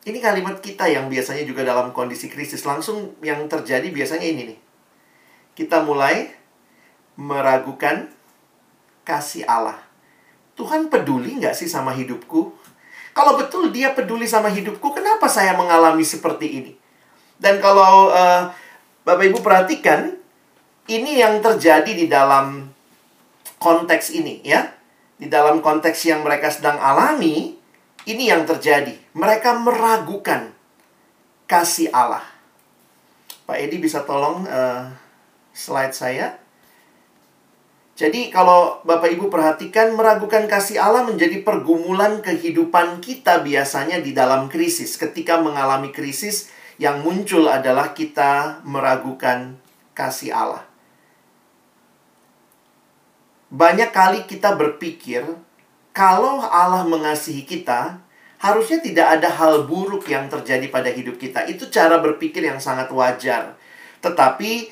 Ini 0.06 0.18
kalimat 0.23 0.62
kita 0.62 0.87
yang 0.87 1.11
biasanya 1.11 1.42
juga 1.42 1.66
dalam 1.66 1.90
kondisi 1.90 2.30
krisis. 2.30 2.62
Langsung 2.62 3.18
yang 3.23 3.47
terjadi 3.50 3.90
biasanya 3.90 4.26
ini 4.26 4.54
nih. 4.54 4.59
Kita 5.59 5.83
mulai 5.83 6.30
meragukan 7.18 8.11
kasih 9.06 9.47
Allah. 9.47 9.78
Tuhan 10.59 10.88
peduli 10.90 11.38
nggak 11.38 11.54
sih 11.54 11.68
sama 11.68 11.95
hidupku? 11.95 12.55
Kalau 13.16 13.40
betul 13.40 13.73
dia 13.73 13.96
peduli 13.96 14.28
sama 14.28 14.52
hidupku, 14.52 14.92
kenapa 14.92 15.25
saya 15.25 15.56
mengalami 15.56 16.04
seperti 16.04 16.61
ini? 16.61 16.73
Dan 17.40 17.64
kalau 17.64 18.12
uh, 18.12 18.52
Bapak 19.08 19.25
Ibu 19.32 19.40
perhatikan, 19.40 20.12
ini 20.85 21.25
yang 21.25 21.40
terjadi 21.40 21.88
di 21.96 22.12
dalam 22.12 22.68
konteks 23.56 24.12
ini 24.12 24.44
ya. 24.44 24.68
Di 25.16 25.32
dalam 25.32 25.64
konteks 25.64 25.96
yang 26.04 26.20
mereka 26.20 26.52
sedang 26.52 26.76
alami, 26.76 27.56
ini 28.04 28.28
yang 28.28 28.44
terjadi. 28.44 28.92
Mereka 29.16 29.64
meragukan 29.64 30.52
kasih 31.49 31.88
Allah. 31.96 32.23
Pak 33.49 33.56
Edi 33.56 33.80
bisa 33.80 34.04
tolong 34.04 34.44
uh, 34.44 34.92
slide 35.56 35.96
saya. 35.96 36.37
Jadi 37.96 38.28
kalau 38.28 38.84
Bapak 38.84 39.08
Ibu 39.08 39.32
perhatikan 39.32 39.96
meragukan 39.96 40.44
kasih 40.44 40.76
Allah 40.76 41.08
menjadi 41.08 41.40
pergumulan 41.40 42.20
kehidupan 42.20 43.00
kita 43.00 43.40
biasanya 43.40 44.04
di 44.04 44.12
dalam 44.12 44.52
krisis. 44.52 45.00
Ketika 45.00 45.40
mengalami 45.40 45.96
krisis 45.96 46.52
yang 46.76 47.00
muncul 47.00 47.48
adalah 47.48 47.96
kita 47.96 48.60
meragukan 48.68 49.56
kasih 49.96 50.36
Allah. 50.36 50.68
Banyak 53.48 53.88
kali 53.96 54.28
kita 54.28 54.52
berpikir, 54.52 55.24
kalau 55.96 56.44
Allah 56.44 56.84
mengasihi 56.84 57.48
kita, 57.48 57.96
harusnya 58.36 58.84
tidak 58.84 59.16
ada 59.16 59.32
hal 59.32 59.64
buruk 59.64 60.04
yang 60.04 60.28
terjadi 60.28 60.68
pada 60.68 60.92
hidup 60.92 61.16
kita. 61.16 61.48
Itu 61.48 61.72
cara 61.72 61.96
berpikir 62.04 62.44
yang 62.44 62.60
sangat 62.60 62.92
wajar. 62.92 63.56
Tetapi 64.04 64.68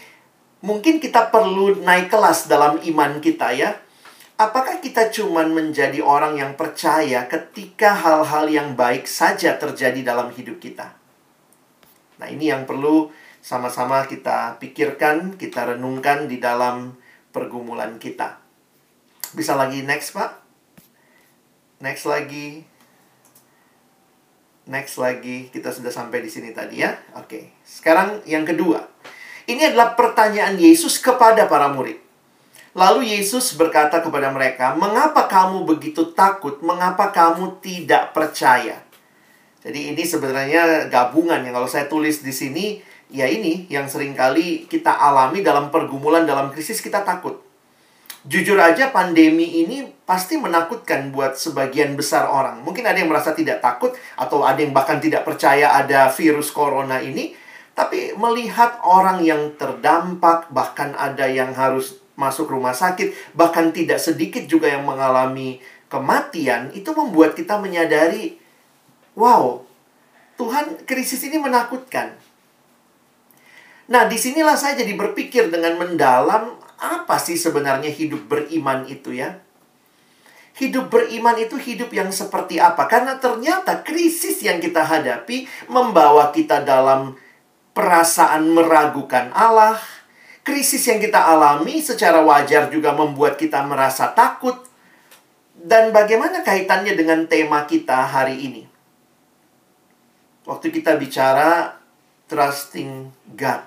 mungkin 0.64 0.96
kita 0.96 1.28
perlu 1.28 1.84
naik 1.84 2.08
kelas 2.08 2.48
dalam 2.48 2.80
iman 2.80 3.20
kita 3.20 3.52
ya. 3.52 3.76
Apakah 4.34 4.82
kita 4.82 5.14
cuman 5.14 5.54
menjadi 5.54 6.02
orang 6.02 6.34
yang 6.40 6.58
percaya 6.58 7.30
ketika 7.30 7.94
hal-hal 7.94 8.50
yang 8.50 8.74
baik 8.74 9.06
saja 9.06 9.54
terjadi 9.54 10.02
dalam 10.02 10.32
hidup 10.34 10.58
kita? 10.58 10.90
Nah, 12.18 12.26
ini 12.26 12.50
yang 12.50 12.66
perlu 12.66 13.14
sama-sama 13.38 14.02
kita 14.10 14.58
pikirkan, 14.58 15.38
kita 15.38 15.76
renungkan 15.76 16.26
di 16.26 16.42
dalam 16.42 16.98
pergumulan 17.30 17.94
kita. 18.02 18.42
Bisa 19.38 19.54
lagi 19.54 19.86
next, 19.86 20.18
Pak? 20.18 20.30
Next 21.78 22.08
lagi. 22.10 22.66
Next 24.66 24.98
lagi. 24.98 25.46
Kita 25.52 25.70
sudah 25.70 25.94
sampai 25.94 26.24
di 26.24 26.30
sini 26.32 26.50
tadi 26.50 26.82
ya. 26.82 26.90
Oke. 27.14 27.54
Sekarang 27.62 28.18
yang 28.26 28.42
kedua. 28.42 28.93
Ini 29.44 29.72
adalah 29.72 29.92
pertanyaan 29.92 30.56
Yesus 30.56 30.96
kepada 30.96 31.44
para 31.48 31.68
murid. 31.68 32.00
Lalu 32.74 33.14
Yesus 33.14 33.54
berkata 33.54 34.02
kepada 34.02 34.34
mereka, 34.34 34.74
"Mengapa 34.74 35.30
kamu 35.30 35.62
begitu 35.68 36.10
takut? 36.16 36.58
Mengapa 36.64 37.14
kamu 37.14 37.62
tidak 37.62 38.10
percaya?" 38.10 38.82
Jadi 39.62 39.94
ini 39.94 40.02
sebenarnya 40.04 40.90
gabungan 40.92 41.40
yang 41.40 41.54
kalau 41.56 41.70
saya 41.70 41.86
tulis 41.86 42.20
di 42.20 42.34
sini, 42.34 42.82
ya 43.08 43.24
ini 43.30 43.70
yang 43.70 43.86
sering 43.86 44.12
kali 44.12 44.66
kita 44.66 44.90
alami 44.90 45.40
dalam 45.40 45.70
pergumulan 45.70 46.26
dalam 46.26 46.50
krisis 46.50 46.82
kita 46.82 47.06
takut 47.06 47.44
jujur 48.24 48.56
aja 48.56 48.88
pandemi 48.88 49.64
ini 49.64 49.84
pasti 50.08 50.40
menakutkan 50.40 51.12
buat 51.12 51.36
sebagian 51.36 51.92
besar 51.92 52.24
orang. 52.24 52.64
Mungkin 52.64 52.84
ada 52.88 52.96
yang 52.96 53.12
merasa 53.12 53.36
tidak 53.36 53.60
takut 53.60 53.92
atau 54.16 54.40
ada 54.42 54.56
yang 54.56 54.72
bahkan 54.72 54.96
tidak 54.96 55.28
percaya 55.28 55.76
ada 55.76 56.08
virus 56.08 56.48
corona 56.48 57.04
ini. 57.04 57.36
Tapi 57.74 58.14
melihat 58.14 58.78
orang 58.86 59.22
yang 59.26 59.58
terdampak, 59.58 60.46
bahkan 60.54 60.94
ada 60.94 61.26
yang 61.26 61.50
harus 61.52 61.98
masuk 62.14 62.46
rumah 62.46 62.74
sakit, 62.74 63.34
bahkan 63.34 63.74
tidak 63.74 63.98
sedikit 63.98 64.46
juga 64.46 64.70
yang 64.70 64.86
mengalami 64.86 65.58
kematian, 65.90 66.70
itu 66.70 66.94
membuat 66.94 67.34
kita 67.34 67.58
menyadari, 67.58 68.38
wow, 69.18 69.66
Tuhan 70.38 70.86
krisis 70.86 71.22
ini 71.26 71.38
menakutkan. 71.38 72.14
Nah, 73.90 74.08
di 74.08 74.16
sinilah 74.16 74.56
saya 74.56 74.80
jadi 74.80 74.96
berpikir 74.96 75.52
dengan 75.52 75.76
mendalam 75.76 76.56
apa 76.80 77.16
sih 77.20 77.36
sebenarnya 77.36 77.92
hidup 77.92 78.26
beriman 78.26 78.88
itu 78.88 79.14
ya? 79.14 79.38
Hidup 80.54 80.88
beriman 80.88 81.34
itu 81.36 81.58
hidup 81.58 81.90
yang 81.90 82.14
seperti 82.14 82.62
apa? 82.62 82.86
Karena 82.86 83.18
ternyata 83.18 83.82
krisis 83.82 84.38
yang 84.40 84.62
kita 84.62 84.86
hadapi 84.86 85.50
membawa 85.66 86.30
kita 86.30 86.62
dalam 86.62 87.18
perasaan 87.74 88.48
meragukan 88.54 89.34
Allah. 89.34 89.76
Krisis 90.44 90.84
yang 90.86 91.00
kita 91.00 91.18
alami 91.18 91.80
secara 91.80 92.20
wajar 92.22 92.68
juga 92.68 92.94
membuat 92.94 93.36
kita 93.36 93.64
merasa 93.66 94.14
takut. 94.14 94.56
Dan 95.54 95.90
bagaimana 95.90 96.44
kaitannya 96.44 96.92
dengan 96.92 97.24
tema 97.24 97.64
kita 97.64 98.04
hari 98.04 98.36
ini? 98.38 98.62
Waktu 100.44 100.68
kita 100.68 101.00
bicara 101.00 101.80
trusting 102.28 103.08
God. 103.32 103.64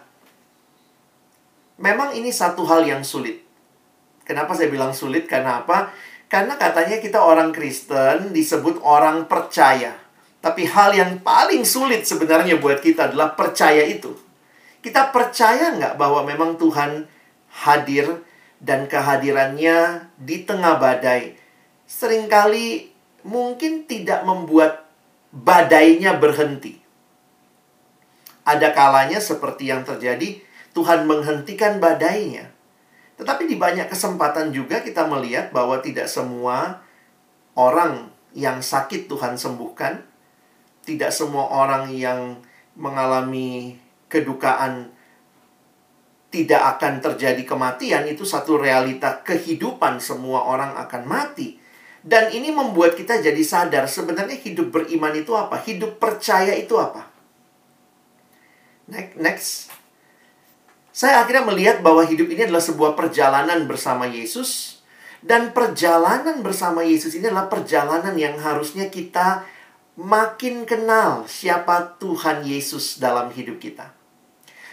Memang 1.81 2.13
ini 2.13 2.29
satu 2.29 2.65
hal 2.69 2.85
yang 2.85 3.01
sulit. 3.01 3.41
Kenapa 4.21 4.53
saya 4.53 4.69
bilang 4.69 4.93
sulit? 4.93 5.25
Karena 5.25 5.65
apa? 5.65 5.89
Karena 6.29 6.59
katanya 6.59 6.99
kita 6.99 7.21
orang 7.21 7.49
Kristen 7.49 8.35
disebut 8.35 8.81
orang 8.85 9.25
percaya. 9.25 10.06
Tapi 10.47 10.63
hal 10.63 10.95
yang 10.95 11.19
paling 11.19 11.67
sulit 11.67 12.07
sebenarnya 12.07 12.55
buat 12.55 12.79
kita 12.79 13.11
adalah 13.11 13.35
percaya 13.35 13.83
itu. 13.83 14.15
Kita 14.79 15.11
percaya 15.11 15.75
nggak 15.75 15.99
bahwa 15.99 16.23
memang 16.23 16.55
Tuhan 16.55 17.03
hadir 17.67 18.23
dan 18.63 18.87
kehadirannya 18.87 20.07
di 20.15 20.47
tengah 20.47 20.79
badai 20.79 21.35
sering 21.87 22.27
kali 22.27 22.91
mungkin 23.23 23.87
tidak 23.87 24.27
membuat 24.27 24.91
badainya 25.31 26.19
berhenti. 26.19 26.83
Ada 28.43 28.75
kalanya 28.75 29.19
seperti 29.19 29.71
yang 29.71 29.83
terjadi, 29.87 30.39
Tuhan 30.75 31.07
menghentikan 31.07 31.79
badainya. 31.79 32.51
Tetapi 33.17 33.49
di 33.49 33.57
banyak 33.57 33.91
kesempatan 33.91 34.53
juga 34.53 34.83
kita 34.83 35.07
melihat 35.09 35.51
bahwa 35.51 35.79
tidak 35.83 36.07
semua 36.07 36.83
orang 37.57 38.07
yang 38.37 38.61
sakit 38.61 39.09
Tuhan 39.09 39.35
sembuhkan, 39.35 40.05
tidak 40.87 41.11
semua 41.11 41.51
orang 41.51 41.91
yang 41.91 42.39
mengalami 42.79 43.75
kedukaan 44.07 44.95
tidak 46.31 46.79
akan 46.79 47.03
terjadi 47.03 47.43
kematian 47.43 48.07
itu 48.07 48.23
satu 48.23 48.55
realita 48.55 49.19
kehidupan 49.27 49.99
semua 49.99 50.47
orang 50.47 50.79
akan 50.79 51.03
mati. 51.03 51.59
Dan 52.07 52.31
ini 52.31 52.55
membuat 52.55 52.95
kita 52.95 53.19
jadi 53.19 53.43
sadar 53.43 53.83
sebenarnya 53.83 54.39
hidup 54.39 54.71
beriman 54.71 55.11
itu 55.11 55.35
apa? 55.35 55.59
Hidup 55.59 55.99
percaya 55.99 56.55
itu 56.55 56.79
apa? 56.79 57.03
Next. 59.19 59.67
Saya 60.95 61.21
akhirnya 61.21 61.43
melihat 61.43 61.83
bahwa 61.83 62.07
hidup 62.07 62.31
ini 62.31 62.47
adalah 62.47 62.63
sebuah 62.63 62.95
perjalanan 62.95 63.67
bersama 63.67 64.07
Yesus 64.07 64.79
dan 65.19 65.51
perjalanan 65.51 66.39
bersama 66.39 66.85
Yesus 66.85 67.17
ini 67.17 67.27
adalah 67.27 67.51
perjalanan 67.51 68.15
yang 68.15 68.39
harusnya 68.39 68.87
kita 68.87 69.43
makin 69.97 70.69
kenal 70.69 71.25
siapa 71.25 71.97
Tuhan 71.97 72.45
Yesus 72.45 73.01
dalam 73.01 73.33
hidup 73.33 73.57
kita. 73.57 73.97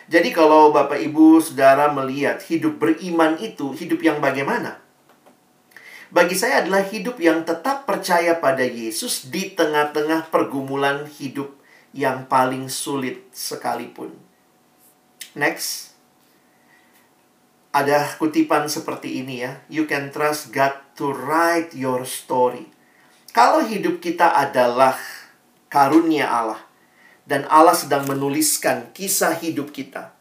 Jadi 0.04 0.36
kalau 0.36 0.68
Bapak 0.68 1.00
Ibu 1.00 1.40
Saudara 1.40 1.88
melihat 1.88 2.44
hidup 2.44 2.76
beriman 2.76 3.40
itu 3.40 3.72
hidup 3.72 4.04
yang 4.04 4.20
bagaimana? 4.20 4.84
Bagi 6.12 6.36
saya 6.36 6.60
adalah 6.60 6.84
hidup 6.84 7.16
yang 7.16 7.42
tetap 7.42 7.88
percaya 7.88 8.36
pada 8.36 8.62
Yesus 8.62 9.32
di 9.32 9.56
tengah-tengah 9.56 10.28
pergumulan 10.28 11.08
hidup 11.08 11.56
yang 11.96 12.28
paling 12.28 12.68
sulit 12.68 13.24
sekalipun. 13.32 14.12
Next. 15.32 15.96
Ada 17.74 18.14
kutipan 18.20 18.70
seperti 18.70 19.24
ini 19.24 19.42
ya. 19.42 19.64
You 19.66 19.90
can 19.90 20.14
trust 20.14 20.54
God 20.54 20.78
to 20.94 21.10
write 21.10 21.74
your 21.74 22.06
story. 22.06 22.73
Kalau 23.34 23.66
hidup 23.66 23.98
kita 23.98 24.30
adalah 24.30 24.94
karunia 25.66 26.30
Allah, 26.30 26.62
dan 27.26 27.42
Allah 27.50 27.74
sedang 27.74 28.06
menuliskan 28.06 28.94
kisah 28.94 29.34
hidup 29.34 29.74
kita, 29.74 30.14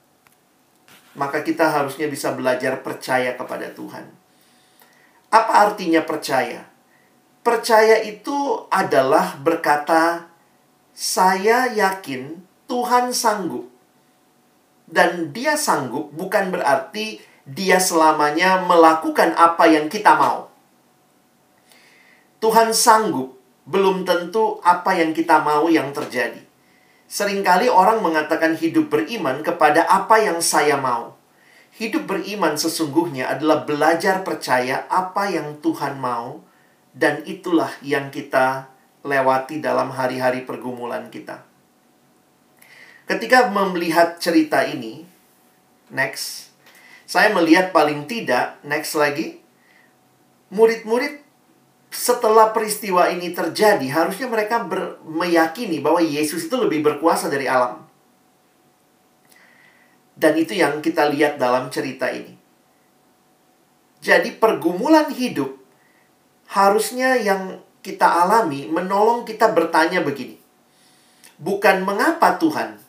maka 1.13 1.45
kita 1.45 1.69
harusnya 1.69 2.09
bisa 2.09 2.33
belajar 2.33 2.81
percaya 2.81 3.37
kepada 3.37 3.69
Tuhan. 3.69 4.09
Apa 5.29 5.53
artinya 5.69 6.01
percaya? 6.01 6.65
Percaya 7.45 8.01
itu 8.01 8.65
adalah 8.73 9.37
berkata, 9.37 10.31
"Saya 10.97 11.69
yakin 11.69 12.41
Tuhan 12.65 13.13
sanggup." 13.13 13.69
Dan 14.89 15.29
Dia 15.29 15.53
sanggup 15.53 16.09
bukan 16.17 16.49
berarti 16.49 17.21
Dia 17.43 17.77
selamanya 17.77 18.63
melakukan 18.63 19.35
apa 19.37 19.67
yang 19.67 19.91
kita 19.91 20.15
mau. 20.15 20.52
Tuhan 22.43 22.75
sanggup 22.75 23.39
belum 23.63 24.03
tentu 24.03 24.59
apa 24.67 24.91
yang 24.99 25.15
kita 25.15 25.39
mau 25.39 25.71
yang 25.71 25.95
terjadi. 25.95 26.43
Seringkali 27.07 27.71
orang 27.71 28.03
mengatakan 28.03 28.59
hidup 28.59 28.91
beriman 28.91 29.39
kepada 29.39 29.87
apa 29.87 30.19
yang 30.19 30.43
saya 30.43 30.75
mau. 30.75 31.15
Hidup 31.79 32.03
beriman 32.03 32.59
sesungguhnya 32.59 33.31
adalah 33.31 33.63
belajar 33.63 34.27
percaya 34.27 34.83
apa 34.91 35.31
yang 35.31 35.63
Tuhan 35.63 36.03
mau, 36.03 36.43
dan 36.91 37.23
itulah 37.23 37.71
yang 37.79 38.11
kita 38.11 38.67
lewati 39.07 39.63
dalam 39.63 39.95
hari-hari 39.95 40.43
pergumulan 40.43 41.07
kita. 41.07 41.47
Ketika 43.07 43.47
melihat 43.55 44.19
cerita 44.19 44.67
ini, 44.67 45.07
next, 45.95 46.51
saya 47.07 47.31
melihat 47.31 47.71
paling 47.71 48.03
tidak, 48.03 48.59
next 48.67 48.99
lagi, 48.99 49.39
murid-murid 50.51 51.22
setelah 51.93 52.49
peristiwa 52.49 53.05
ini 53.13 53.29
terjadi, 53.37 53.85
harusnya 53.93 54.25
mereka 54.25 54.65
ber, 54.65 54.97
meyakini 55.05 55.77
bahwa 55.77 56.01
Yesus 56.01 56.49
itu 56.49 56.57
lebih 56.57 56.81
berkuasa 56.81 57.29
dari 57.29 57.45
alam. 57.45 57.85
Dan 60.17 60.33
itu 60.41 60.57
yang 60.57 60.81
kita 60.81 61.05
lihat 61.13 61.37
dalam 61.37 61.69
cerita 61.69 62.09
ini. 62.09 62.33
Jadi 64.01 64.33
pergumulan 64.35 65.13
hidup 65.13 65.53
harusnya 66.49 67.13
yang 67.15 67.61
kita 67.85 68.25
alami 68.25 68.65
menolong 68.65 69.21
kita 69.21 69.53
bertanya 69.53 70.01
begini. 70.01 70.41
Bukan 71.37 71.85
mengapa 71.85 72.41
Tuhan. 72.41 72.81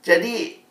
Jadi 0.00 0.61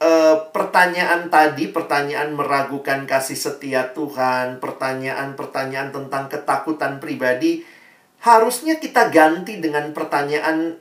uh, 0.00 0.36
pertanyaan 0.50 1.28
tadi, 1.28 1.68
pertanyaan 1.70 2.32
meragukan 2.34 3.04
kasih 3.04 3.36
setia 3.36 3.92
Tuhan, 3.92 4.58
pertanyaan-pertanyaan 4.58 5.92
tentang 5.94 6.26
ketakutan 6.26 6.98
pribadi, 6.98 7.62
harusnya 8.24 8.80
kita 8.80 9.12
ganti 9.12 9.60
dengan 9.60 9.92
pertanyaan 9.92 10.80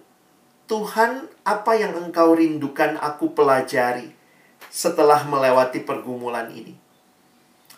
Tuhan, 0.65 1.27
apa 1.43 1.71
yang 1.75 1.97
engkau 1.97 2.38
rindukan 2.38 2.97
aku 3.01 3.34
pelajari 3.34 4.13
setelah 4.69 5.25
melewati 5.25 5.82
pergumulan 5.82 6.49
ini? 6.53 6.77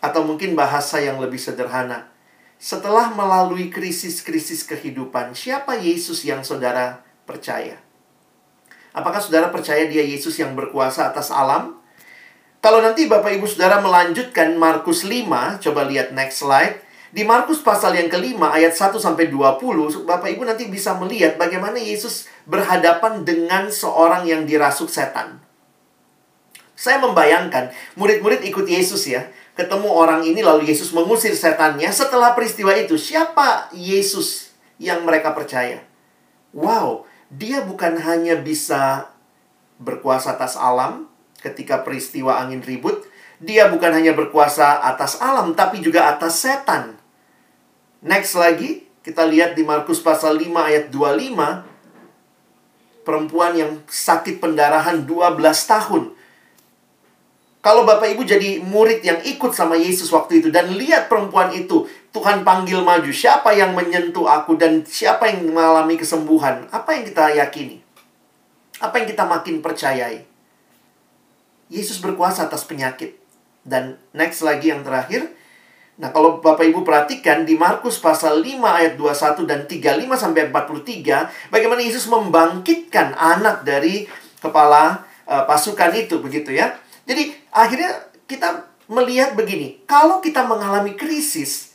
Atau 0.02 0.26
mungkin 0.26 0.58
bahasa 0.58 0.98
yang 0.98 1.22
lebih 1.22 1.38
sederhana, 1.38 2.10
setelah 2.62 3.10
melalui 3.10 3.72
krisis-krisis 3.72 4.66
kehidupan, 4.68 5.32
siapa 5.32 5.78
Yesus 5.78 6.22
yang 6.26 6.44
saudara 6.44 7.00
percaya? 7.24 7.80
Apakah 8.92 9.24
saudara 9.24 9.48
percaya 9.48 9.88
dia 9.88 10.04
Yesus 10.04 10.36
yang 10.36 10.52
berkuasa 10.52 11.08
atas 11.08 11.32
alam? 11.32 11.80
Kalau 12.62 12.78
nanti 12.78 13.08
Bapak 13.10 13.34
Ibu 13.40 13.48
Saudara 13.48 13.82
melanjutkan 13.82 14.54
Markus 14.54 15.02
5, 15.02 15.58
coba 15.58 15.82
lihat 15.88 16.14
next 16.14 16.44
slide. 16.44 16.78
Di 17.12 17.26
Markus 17.26 17.60
pasal 17.60 17.98
yang 17.98 18.08
kelima 18.08 18.54
ayat 18.54 18.72
1 18.72 18.96
sampai 18.96 19.28
20, 19.28 20.06
Bapak 20.06 20.30
Ibu 20.32 20.46
nanti 20.46 20.70
bisa 20.70 20.94
melihat 20.96 21.36
bagaimana 21.36 21.76
Yesus 21.76 22.30
berhadapan 22.46 23.26
dengan 23.26 23.68
seorang 23.68 24.24
yang 24.24 24.46
dirasuk 24.46 24.88
setan. 24.88 25.42
Saya 26.72 27.00
membayangkan 27.02 27.74
murid-murid 28.00 28.46
ikut 28.48 28.64
Yesus 28.64 29.04
ya. 29.10 29.28
Ketemu 29.52 29.92
orang 29.92 30.24
ini 30.24 30.40
lalu 30.40 30.72
Yesus 30.72 30.94
mengusir 30.96 31.36
setannya. 31.36 31.92
Setelah 31.92 32.32
peristiwa 32.32 32.72
itu, 32.72 32.96
siapa 32.96 33.68
Yesus 33.76 34.56
yang 34.80 35.04
mereka 35.04 35.36
percaya? 35.36 35.84
Wow, 36.56 37.04
dia 37.32 37.64
bukan 37.64 37.96
hanya 37.96 38.36
bisa 38.36 39.08
berkuasa 39.80 40.36
atas 40.36 40.60
alam 40.60 41.08
ketika 41.40 41.80
peristiwa 41.80 42.36
angin 42.38 42.60
ribut, 42.60 43.08
dia 43.42 43.66
bukan 43.72 43.90
hanya 43.90 44.14
berkuasa 44.14 44.84
atas 44.84 45.18
alam 45.18 45.56
tapi 45.56 45.80
juga 45.80 46.12
atas 46.12 46.44
setan. 46.44 47.00
Next 48.04 48.36
lagi, 48.36 48.84
kita 49.02 49.26
lihat 49.26 49.58
di 49.58 49.64
Markus 49.64 49.98
pasal 49.98 50.38
5 50.38 50.52
ayat 50.54 50.84
25 50.92 53.02
perempuan 53.02 53.58
yang 53.58 53.82
sakit 53.88 54.38
pendarahan 54.38 55.02
12 55.02 55.42
tahun. 55.66 56.14
Kalau 57.62 57.86
Bapak 57.86 58.10
Ibu 58.10 58.26
jadi 58.26 58.58
murid 58.58 59.06
yang 59.06 59.22
ikut 59.22 59.54
sama 59.54 59.78
Yesus 59.78 60.10
waktu 60.10 60.42
itu 60.42 60.50
dan 60.50 60.74
lihat 60.74 61.06
perempuan 61.06 61.54
itu, 61.54 61.86
Tuhan 62.10 62.42
panggil 62.42 62.82
maju, 62.82 63.06
siapa 63.14 63.54
yang 63.54 63.70
menyentuh 63.78 64.26
aku 64.26 64.58
dan 64.58 64.82
siapa 64.82 65.30
yang 65.30 65.46
mengalami 65.46 65.94
kesembuhan? 65.94 66.66
Apa 66.74 66.98
yang 66.98 67.06
kita 67.06 67.30
yakini? 67.38 67.78
Apa 68.82 68.98
yang 68.98 69.06
kita 69.06 69.22
makin 69.30 69.62
percayai? 69.62 70.26
Yesus 71.70 72.02
berkuasa 72.02 72.50
atas 72.50 72.66
penyakit. 72.66 73.14
Dan 73.62 73.94
next 74.10 74.42
lagi 74.42 74.74
yang 74.74 74.82
terakhir, 74.82 75.30
Nah, 76.02 76.08
kalau 76.08 76.40
Bapak 76.40 76.64
Ibu 76.66 76.88
perhatikan 76.88 77.44
di 77.44 77.54
Markus 77.54 78.00
pasal 78.00 78.40
5 78.40 78.64
ayat 78.64 78.98
21 78.98 79.44
dan 79.44 79.68
35 79.68 80.16
sampai 80.16 80.48
43, 80.48 81.52
bagaimana 81.52 81.78
Yesus 81.84 82.08
membangkitkan 82.08 83.12
anak 83.12 83.62
dari 83.62 84.08
kepala 84.40 85.04
uh, 85.28 85.44
pasukan 85.44 85.92
itu 85.92 86.16
begitu 86.18 86.56
ya. 86.56 86.74
Jadi 87.06 87.34
akhirnya 87.50 87.92
kita 88.30 88.70
melihat 88.86 89.34
begini, 89.34 89.82
kalau 89.88 90.20
kita 90.20 90.46
mengalami 90.46 90.94
krisis, 90.94 91.72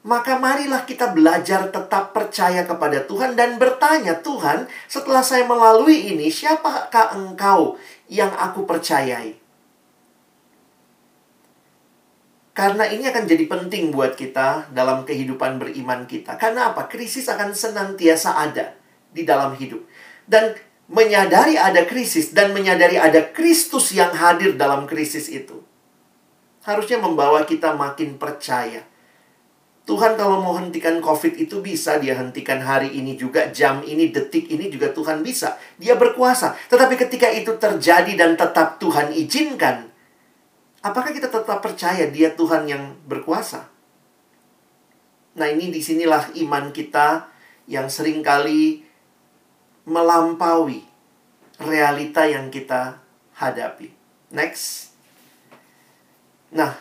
maka 0.00 0.40
marilah 0.40 0.88
kita 0.88 1.12
belajar 1.12 1.68
tetap 1.68 2.16
percaya 2.16 2.64
kepada 2.64 3.04
Tuhan 3.04 3.36
dan 3.36 3.60
bertanya, 3.60 4.16
Tuhan, 4.24 4.64
setelah 4.88 5.20
saya 5.20 5.44
melalui 5.44 6.16
ini, 6.16 6.32
siapakah 6.32 7.12
Engkau 7.12 7.76
yang 8.08 8.32
aku 8.32 8.64
percayai? 8.64 9.36
Karena 12.56 12.84
ini 12.88 13.08
akan 13.08 13.24
jadi 13.24 13.44
penting 13.48 13.88
buat 13.92 14.16
kita 14.16 14.72
dalam 14.72 15.08
kehidupan 15.08 15.56
beriman 15.56 16.04
kita. 16.04 16.36
Karena 16.36 16.72
apa? 16.74 16.90
Krisis 16.92 17.24
akan 17.30 17.56
senantiasa 17.56 18.36
ada 18.36 18.76
di 19.12 19.24
dalam 19.24 19.56
hidup. 19.56 19.80
Dan 20.28 20.52
menyadari 20.90 21.54
ada 21.54 21.86
krisis 21.86 22.34
dan 22.34 22.50
menyadari 22.50 22.98
ada 22.98 23.30
Kristus 23.30 23.94
yang 23.94 24.10
hadir 24.10 24.58
dalam 24.58 24.90
krisis 24.90 25.30
itu. 25.30 25.62
Harusnya 26.66 26.98
membawa 26.98 27.46
kita 27.46 27.72
makin 27.78 28.18
percaya. 28.18 28.82
Tuhan 29.86 30.14
kalau 30.14 30.38
mau 30.42 30.54
hentikan 30.54 31.02
COVID 31.02 31.40
itu 31.40 31.62
bisa 31.64 31.98
dia 31.98 32.14
hentikan 32.14 32.62
hari 32.62 32.94
ini 32.94 33.16
juga, 33.16 33.48
jam 33.50 33.80
ini, 33.82 34.12
detik 34.12 34.46
ini 34.50 34.70
juga 34.70 34.92
Tuhan 34.92 35.24
bisa. 35.24 35.56
Dia 35.80 35.96
berkuasa. 35.96 36.54
Tetapi 36.68 36.94
ketika 36.94 37.26
itu 37.32 37.56
terjadi 37.56 38.12
dan 38.14 38.38
tetap 38.38 38.78
Tuhan 38.78 39.10
izinkan, 39.14 39.90
apakah 40.84 41.10
kita 41.10 41.26
tetap 41.26 41.58
percaya 41.58 42.06
dia 42.06 42.34
Tuhan 42.34 42.70
yang 42.70 42.98
berkuasa? 43.08 43.66
Nah 45.38 45.48
ini 45.48 45.70
di 45.74 45.80
sinilah 45.80 46.38
iman 46.38 46.70
kita 46.70 47.30
yang 47.70 47.86
sering 47.90 48.22
kali 48.22 48.89
melampaui 49.90 50.86
realita 51.58 52.22
yang 52.30 52.46
kita 52.46 53.02
hadapi. 53.34 53.90
Next. 54.30 54.94
Nah, 56.54 56.78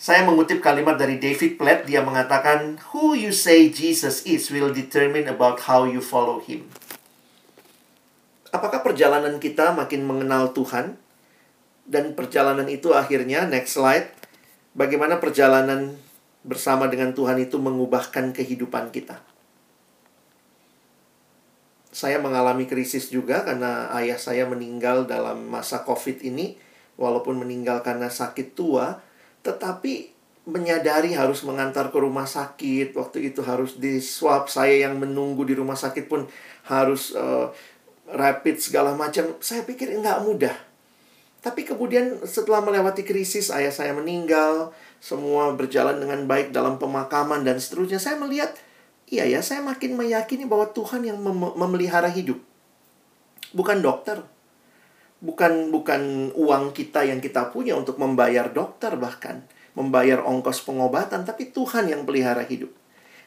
saya 0.00 0.24
mengutip 0.24 0.64
kalimat 0.64 0.96
dari 0.96 1.20
David 1.20 1.60
Platt, 1.60 1.84
dia 1.84 2.00
mengatakan, 2.00 2.80
Who 2.90 3.12
you 3.12 3.36
say 3.36 3.68
Jesus 3.68 4.24
is 4.24 4.48
will 4.48 4.72
determine 4.72 5.28
about 5.28 5.68
how 5.68 5.84
you 5.84 6.00
follow 6.00 6.40
him. 6.40 6.64
Apakah 8.48 8.80
perjalanan 8.80 9.36
kita 9.36 9.76
makin 9.76 10.08
mengenal 10.08 10.56
Tuhan? 10.56 10.96
Dan 11.84 12.16
perjalanan 12.16 12.66
itu 12.72 12.96
akhirnya, 12.96 13.44
next 13.44 13.76
slide, 13.76 14.08
bagaimana 14.72 15.20
perjalanan 15.20 16.00
bersama 16.40 16.88
dengan 16.88 17.12
Tuhan 17.12 17.36
itu 17.36 17.60
mengubahkan 17.60 18.32
kehidupan 18.32 18.88
kita. 18.96 19.20
Saya 21.90 22.22
mengalami 22.22 22.70
krisis 22.70 23.10
juga 23.10 23.42
karena 23.42 23.90
ayah 23.98 24.14
saya 24.14 24.46
meninggal 24.46 25.10
dalam 25.10 25.50
masa 25.50 25.82
COVID 25.82 26.22
ini, 26.22 26.54
walaupun 26.94 27.38
meninggal 27.42 27.82
karena 27.82 28.06
sakit 28.06 28.54
tua, 28.54 29.02
tetapi 29.42 30.14
menyadari 30.46 31.12
harus 31.12 31.42
mengantar 31.44 31.90
ke 31.92 31.98
rumah 31.98 32.26
sakit. 32.26 32.94
Waktu 32.94 33.34
itu 33.34 33.42
harus 33.42 33.76
di 33.76 33.98
swab. 33.98 34.46
Saya 34.46 34.88
yang 34.88 34.98
menunggu 34.98 35.42
di 35.44 35.54
rumah 35.58 35.76
sakit 35.76 36.06
pun 36.06 36.26
harus 36.66 37.12
uh, 37.14 37.50
rapid 38.10 38.58
segala 38.58 38.94
macam. 38.94 39.36
Saya 39.42 39.62
pikir 39.66 39.90
nggak 39.94 40.22
mudah. 40.26 40.56
Tapi 41.40 41.64
kemudian 41.64 42.20
setelah 42.28 42.60
melewati 42.60 43.00
krisis, 43.00 43.48
ayah 43.48 43.72
saya 43.72 43.96
meninggal, 43.96 44.76
semua 45.00 45.56
berjalan 45.56 45.96
dengan 45.96 46.28
baik 46.28 46.52
dalam 46.52 46.76
pemakaman 46.76 47.40
dan 47.48 47.56
seterusnya. 47.56 47.96
Saya 47.96 48.20
melihat, 48.20 48.52
iya 49.10 49.26
ya, 49.26 49.42
saya 49.42 49.60
makin 49.60 49.98
meyakini 49.98 50.46
bahwa 50.46 50.70
Tuhan 50.70 51.04
yang 51.04 51.18
mem 51.20 51.36
memelihara 51.58 52.08
hidup. 52.08 52.38
Bukan 53.50 53.82
dokter. 53.82 54.22
Bukan 55.20 55.68
bukan 55.68 56.32
uang 56.32 56.72
kita 56.72 57.04
yang 57.04 57.20
kita 57.20 57.52
punya 57.52 57.76
untuk 57.76 58.00
membayar 58.00 58.48
dokter 58.48 58.96
bahkan, 58.96 59.44
membayar 59.76 60.24
ongkos 60.24 60.64
pengobatan, 60.64 61.28
tapi 61.28 61.52
Tuhan 61.52 61.92
yang 61.92 62.08
pelihara 62.08 62.40
hidup. 62.40 62.72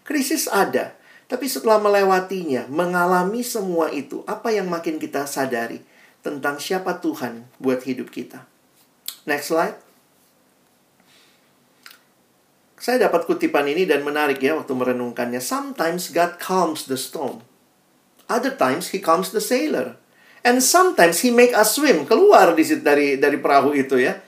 Krisis 0.01 0.49
ada, 0.49 0.97
tapi 1.29 1.45
setelah 1.45 1.77
melewatinya, 1.77 2.65
mengalami 2.65 3.45
semua 3.45 3.93
itu, 3.93 4.25
apa 4.25 4.49
yang 4.49 4.67
makin 4.67 4.97
kita 4.97 5.29
sadari 5.29 5.85
tentang 6.25 6.57
siapa 6.57 6.97
Tuhan 6.97 7.45
buat 7.61 7.85
hidup 7.85 8.09
kita? 8.09 8.43
Next 9.29 9.53
slide. 9.53 9.92
Saya 12.83 13.07
dapat 13.07 13.23
kutipan 13.23 13.63
ini 13.63 13.87
dan 13.87 14.03
menarik 14.03 14.43
ya 14.43 14.59
waktu 14.59 14.75
merenungkannya. 14.75 15.39
Sometimes 15.39 16.11
God 16.11 16.35
calms 16.35 16.83
the 16.91 16.99
storm. 16.99 17.39
Other 18.27 18.51
times 18.51 18.91
he 18.91 18.99
calms 18.99 19.31
the 19.31 19.39
sailor. 19.39 19.95
And 20.43 20.59
sometimes 20.59 21.23
he 21.23 21.31
make 21.31 21.55
us 21.55 21.79
swim. 21.79 22.03
Keluar 22.03 22.51
di 22.51 22.67
dari 22.83 23.15
dari 23.15 23.39
perahu 23.39 23.71
itu 23.71 24.03
ya. 24.03 24.19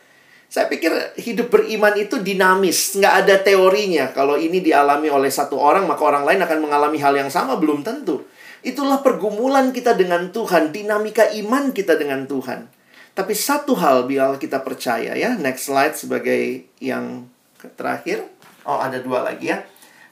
Saya 0.48 0.72
pikir 0.72 1.20
hidup 1.20 1.52
beriman 1.52 2.00
itu 2.00 2.15
dinamis, 2.24 2.96
nggak 2.96 3.28
ada 3.28 3.36
teorinya. 3.44 4.15
Kalau 4.15 4.39
ini 4.39 4.63
dialami 4.63 5.12
oleh 5.12 5.28
satu 5.28 5.60
orang, 5.60 5.84
maka 5.84 6.08
orang 6.08 6.24
lain 6.24 6.39
akan 6.39 6.63
mengalami 6.63 6.96
hal 7.04 7.12
yang 7.12 7.28
sama, 7.28 7.60
belum 7.60 7.84
tentu. 7.84 8.24
Itulah 8.63 9.04
pergumulan 9.04 9.76
kita 9.76 10.00
dengan 10.00 10.32
Tuhan, 10.32 10.72
dinamika 10.72 11.28
iman 11.44 11.76
kita 11.76 12.00
dengan 12.00 12.24
Tuhan. 12.24 12.72
Tapi 13.12 13.34
satu 13.36 13.76
hal 13.76 14.08
biar 14.08 14.39
kita 14.39 14.63
percaya 14.63 15.12
ya, 15.18 15.36
next 15.36 15.68
slide 15.68 16.00
sebagai 16.00 16.72
yang 16.80 17.28
terakhir. 17.76 18.35
Oh, 18.65 18.82
ada 18.82 18.97
dua 18.99 19.21
lagi 19.21 19.54
ya. 19.54 19.62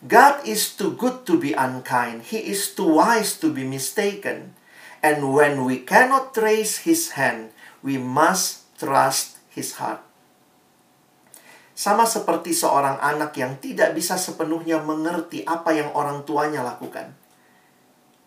God 0.04 0.44
is 0.46 0.76
too 0.76 0.94
good 0.94 1.24
to 1.26 1.40
be 1.40 1.56
unkind. 1.58 2.28
He 2.30 2.40
is 2.40 2.76
too 2.76 3.00
wise 3.00 3.40
to 3.40 3.50
be 3.50 3.66
mistaken. 3.66 4.54
And 5.04 5.36
when 5.36 5.68
we 5.68 5.84
cannot 5.84 6.32
trace 6.36 6.84
his 6.84 7.16
hand, 7.20 7.52
we 7.84 8.00
must 8.00 8.68
trust 8.80 9.40
his 9.52 9.80
heart. 9.80 10.04
Sama 11.74 12.06
seperti 12.06 12.54
seorang 12.54 13.02
anak 13.02 13.34
yang 13.40 13.58
tidak 13.58 13.98
bisa 13.98 14.16
sepenuhnya 14.20 14.80
mengerti 14.80 15.42
apa 15.44 15.74
yang 15.74 15.90
orang 15.98 16.22
tuanya 16.24 16.62
lakukan. 16.62 17.16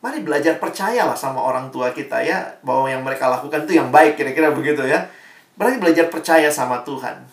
Mari 0.04 0.20
belajar 0.20 0.60
percayalah 0.60 1.16
sama 1.16 1.40
orang 1.40 1.72
tua 1.72 1.92
kita 1.94 2.20
ya, 2.24 2.58
bahwa 2.60 2.88
yang 2.88 3.00
mereka 3.06 3.30
lakukan 3.30 3.64
itu 3.64 3.78
yang 3.80 3.88
baik, 3.88 4.18
kira-kira 4.18 4.52
begitu 4.52 4.84
ya. 4.84 5.08
Berarti 5.56 5.76
belajar 5.80 6.06
percaya 6.12 6.52
sama 6.52 6.84
Tuhan. 6.84 7.24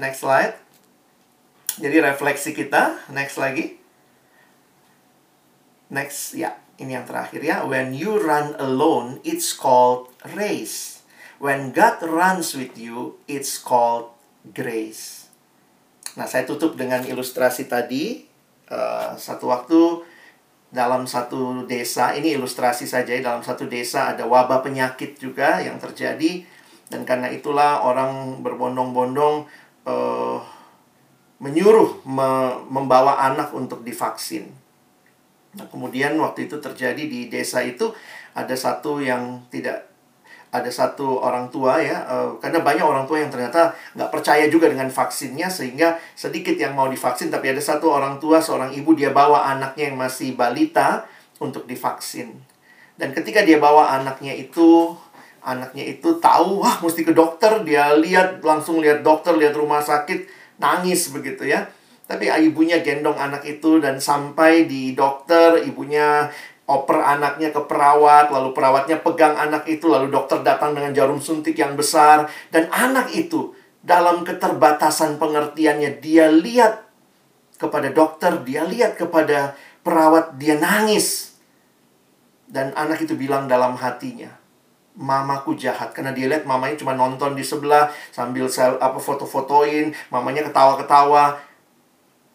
Next 0.00 0.24
slide. 0.24 0.65
Jadi 1.76 2.00
refleksi 2.00 2.56
kita, 2.56 3.04
next 3.12 3.36
lagi. 3.36 3.76
Next, 5.92 6.32
ya, 6.32 6.56
ini 6.80 6.96
yang 6.96 7.04
terakhir 7.04 7.44
ya. 7.44 7.68
When 7.68 7.92
you 7.92 8.16
run 8.16 8.56
alone, 8.56 9.20
it's 9.22 9.52
called 9.52 10.08
race. 10.32 11.04
When 11.36 11.76
God 11.76 12.00
runs 12.00 12.56
with 12.56 12.80
you, 12.80 13.20
it's 13.28 13.60
called 13.60 14.16
grace. 14.56 15.28
Nah, 16.16 16.24
saya 16.24 16.48
tutup 16.48 16.80
dengan 16.80 17.04
ilustrasi 17.04 17.68
tadi. 17.68 18.24
Uh, 18.66 19.12
satu 19.14 19.52
waktu 19.52 20.02
dalam 20.72 21.04
satu 21.04 21.68
desa, 21.68 22.16
ini 22.16 22.34
ilustrasi 22.34 22.88
saja 22.88 23.14
ya, 23.14 23.22
dalam 23.22 23.44
satu 23.44 23.68
desa 23.68 24.16
ada 24.16 24.24
wabah 24.24 24.64
penyakit 24.64 25.20
juga 25.20 25.60
yang 25.60 25.76
terjadi. 25.76 26.40
Dan 26.88 27.04
karena 27.04 27.28
itulah 27.28 27.84
orang 27.84 28.40
berbondong-bondong 28.40 29.44
uh, 29.84 30.55
menyuruh 31.38 32.00
me 32.08 32.56
membawa 32.68 33.20
anak 33.20 33.52
untuk 33.52 33.84
divaksin. 33.84 34.48
Nah, 35.56 35.66
kemudian 35.72 36.16
waktu 36.20 36.48
itu 36.48 36.60
terjadi 36.60 37.00
di 37.00 37.32
desa 37.32 37.64
itu 37.64 37.92
ada 38.36 38.52
satu 38.52 39.00
yang 39.00 39.44
tidak 39.48 39.88
ada 40.52 40.70
satu 40.72 41.20
orang 41.20 41.52
tua 41.52 41.76
ya 41.82 42.06
uh, 42.06 42.38
karena 42.40 42.64
banyak 42.64 42.86
orang 42.86 43.04
tua 43.04 43.20
yang 43.20 43.28
ternyata 43.28 43.76
nggak 43.92 44.08
percaya 44.08 44.48
juga 44.48 44.72
dengan 44.72 44.88
vaksinnya 44.88 45.52
sehingga 45.52 46.00
sedikit 46.16 46.56
yang 46.56 46.72
mau 46.72 46.88
divaksin 46.88 47.28
tapi 47.28 47.52
ada 47.52 47.60
satu 47.60 47.92
orang 47.92 48.16
tua 48.16 48.40
seorang 48.40 48.72
ibu 48.72 48.96
dia 48.96 49.12
bawa 49.12 49.52
anaknya 49.52 49.92
yang 49.92 49.98
masih 50.00 50.32
balita 50.32 51.04
untuk 51.42 51.68
divaksin. 51.68 52.32
Dan 52.96 53.12
ketika 53.12 53.44
dia 53.44 53.60
bawa 53.60 53.92
anaknya 53.92 54.32
itu 54.32 54.96
anaknya 55.44 55.84
itu 55.84 56.16
tahu 56.16 56.64
wah 56.64 56.80
mesti 56.80 57.04
ke 57.04 57.12
dokter. 57.12 57.60
Dia 57.68 57.92
lihat 57.92 58.40
langsung 58.40 58.80
lihat 58.80 59.04
dokter 59.04 59.36
lihat 59.36 59.52
rumah 59.52 59.84
sakit 59.84 60.35
nangis 60.60 61.12
begitu 61.12 61.48
ya. 61.48 61.68
Tapi 62.06 62.30
ibunya 62.46 62.86
gendong 62.86 63.18
anak 63.18 63.42
itu 63.42 63.82
dan 63.82 63.98
sampai 63.98 64.70
di 64.70 64.94
dokter, 64.94 65.58
ibunya 65.66 66.30
oper 66.66 66.98
anaknya 67.02 67.50
ke 67.50 67.62
perawat, 67.66 68.30
lalu 68.30 68.54
perawatnya 68.54 69.02
pegang 69.02 69.34
anak 69.34 69.66
itu, 69.66 69.90
lalu 69.90 70.10
dokter 70.10 70.42
datang 70.42 70.74
dengan 70.74 70.94
jarum 70.94 71.18
suntik 71.18 71.58
yang 71.58 71.74
besar. 71.74 72.30
Dan 72.50 72.70
anak 72.70 73.10
itu 73.10 73.54
dalam 73.82 74.22
keterbatasan 74.26 75.18
pengertiannya, 75.18 75.98
dia 76.02 76.30
lihat 76.30 76.86
kepada 77.58 77.90
dokter, 77.90 78.38
dia 78.46 78.62
lihat 78.66 78.98
kepada 78.98 79.58
perawat, 79.82 80.38
dia 80.38 80.58
nangis. 80.58 81.38
Dan 82.46 82.70
anak 82.78 83.02
itu 83.02 83.18
bilang 83.18 83.50
dalam 83.50 83.74
hatinya, 83.74 84.30
mamaku 84.96 85.52
jahat 85.54 85.92
karena 85.92 86.16
dia 86.16 86.26
lihat 86.26 86.48
mamanya 86.48 86.80
cuma 86.80 86.96
nonton 86.96 87.36
di 87.36 87.44
sebelah 87.44 87.92
sambil 88.10 88.48
sel, 88.48 88.80
apa 88.80 88.96
foto-fotoin, 88.96 89.92
mamanya 90.08 90.48
ketawa-ketawa. 90.48 91.36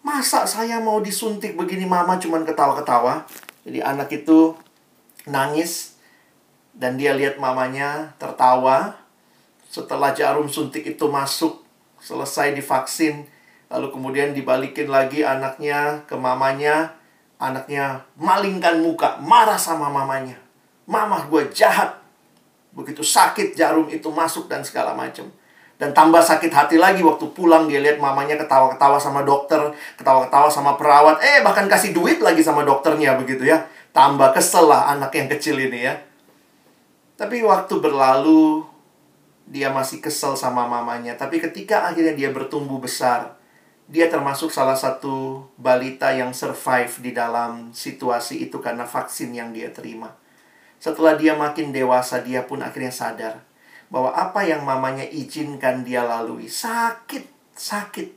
Masa 0.01 0.45
saya 0.45 0.77
mau 0.81 1.01
disuntik 1.01 1.57
begini 1.57 1.89
mama 1.89 2.21
cuma 2.21 2.41
ketawa-ketawa? 2.41 3.25
Jadi 3.65 3.81
anak 3.81 4.09
itu 4.13 4.53
nangis 5.25 5.97
dan 6.73 6.97
dia 6.97 7.13
lihat 7.13 7.37
mamanya 7.37 8.13
tertawa. 8.17 8.97
Setelah 9.71 10.11
jarum 10.11 10.51
suntik 10.51 10.83
itu 10.83 11.05
masuk, 11.07 11.63
selesai 12.01 12.51
divaksin, 12.57 13.23
lalu 13.71 13.87
kemudian 13.93 14.35
dibalikin 14.35 14.91
lagi 14.91 15.23
anaknya 15.23 16.03
ke 16.09 16.17
mamanya, 16.17 16.97
anaknya 17.39 18.03
malingkan 18.19 18.83
muka, 18.83 19.21
marah 19.23 19.55
sama 19.55 19.87
mamanya. 19.87 20.35
Mama 20.89 21.23
gue 21.31 21.47
jahat, 21.55 22.00
Begitu 22.71 23.03
sakit 23.03 23.53
jarum 23.53 23.87
itu 23.91 24.07
masuk 24.11 24.47
dan 24.47 24.63
segala 24.63 24.95
macam. 24.95 25.27
Dan 25.81 25.97
tambah 25.97 26.21
sakit 26.21 26.53
hati 26.53 26.77
lagi 26.77 27.01
waktu 27.01 27.25
pulang 27.33 27.65
dia 27.65 27.81
lihat 27.81 27.97
mamanya 27.97 28.37
ketawa-ketawa 28.37 29.01
sama 29.01 29.25
dokter, 29.25 29.57
ketawa-ketawa 29.97 30.45
sama 30.45 30.77
perawat, 30.77 31.17
eh 31.25 31.41
bahkan 31.41 31.65
kasih 31.65 31.89
duit 31.89 32.21
lagi 32.21 32.45
sama 32.45 32.61
dokternya 32.61 33.17
begitu 33.17 33.49
ya. 33.49 33.65
Tambah 33.89 34.29
kesel 34.31 34.69
lah 34.69 34.93
anak 34.93 35.09
yang 35.17 35.25
kecil 35.25 35.57
ini 35.57 35.89
ya. 35.89 35.97
Tapi 37.17 37.41
waktu 37.41 37.81
berlalu, 37.81 38.61
dia 39.49 39.73
masih 39.73 39.99
kesel 39.99 40.37
sama 40.37 40.69
mamanya. 40.69 41.17
Tapi 41.17 41.41
ketika 41.41 41.89
akhirnya 41.89 42.13
dia 42.13 42.29
bertumbuh 42.29 42.77
besar, 42.77 43.35
dia 43.91 44.07
termasuk 44.07 44.53
salah 44.53 44.77
satu 44.77 45.43
balita 45.59 46.13
yang 46.15 46.31
survive 46.31 46.93
di 47.03 47.11
dalam 47.11 47.75
situasi 47.75 48.47
itu 48.47 48.61
karena 48.63 48.87
vaksin 48.87 49.35
yang 49.35 49.51
dia 49.51 49.67
terima. 49.73 50.20
Setelah 50.81 51.13
dia 51.13 51.37
makin 51.37 51.69
dewasa, 51.69 52.25
dia 52.25 52.41
pun 52.49 52.65
akhirnya 52.65 52.89
sadar 52.89 53.45
bahwa 53.93 54.09
apa 54.17 54.41
yang 54.41 54.65
mamanya 54.65 55.05
izinkan 55.05 55.85
dia 55.85 56.01
lalui 56.01 56.49
sakit, 56.49 57.53
sakit, 57.53 58.09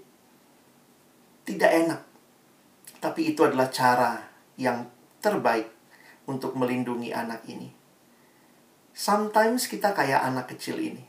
tidak 1.44 1.70
enak. 1.84 2.00
Tapi 3.04 3.36
itu 3.36 3.44
adalah 3.44 3.68
cara 3.68 4.16
yang 4.56 4.88
terbaik 5.20 5.68
untuk 6.24 6.56
melindungi 6.56 7.12
anak 7.12 7.44
ini. 7.44 7.68
Sometimes 8.96 9.68
kita 9.68 9.92
kayak 9.92 10.24
anak 10.24 10.48
kecil 10.56 10.80
ini. 10.80 11.04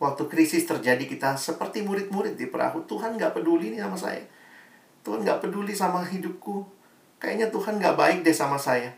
Waktu 0.00 0.26
krisis 0.26 0.64
terjadi 0.64 1.04
kita 1.04 1.36
seperti 1.36 1.84
murid-murid 1.84 2.34
di 2.34 2.48
perahu. 2.48 2.82
Tuhan 2.88 3.20
gak 3.20 3.36
peduli 3.36 3.70
nih 3.76 3.84
sama 3.84 4.00
saya. 4.00 4.24
Tuhan 5.04 5.22
gak 5.22 5.44
peduli 5.44 5.76
sama 5.76 6.00
hidupku. 6.00 6.64
Kayaknya 7.20 7.52
Tuhan 7.52 7.76
gak 7.76 8.00
baik 8.00 8.18
deh 8.24 8.32
sama 8.32 8.56
saya. 8.56 8.96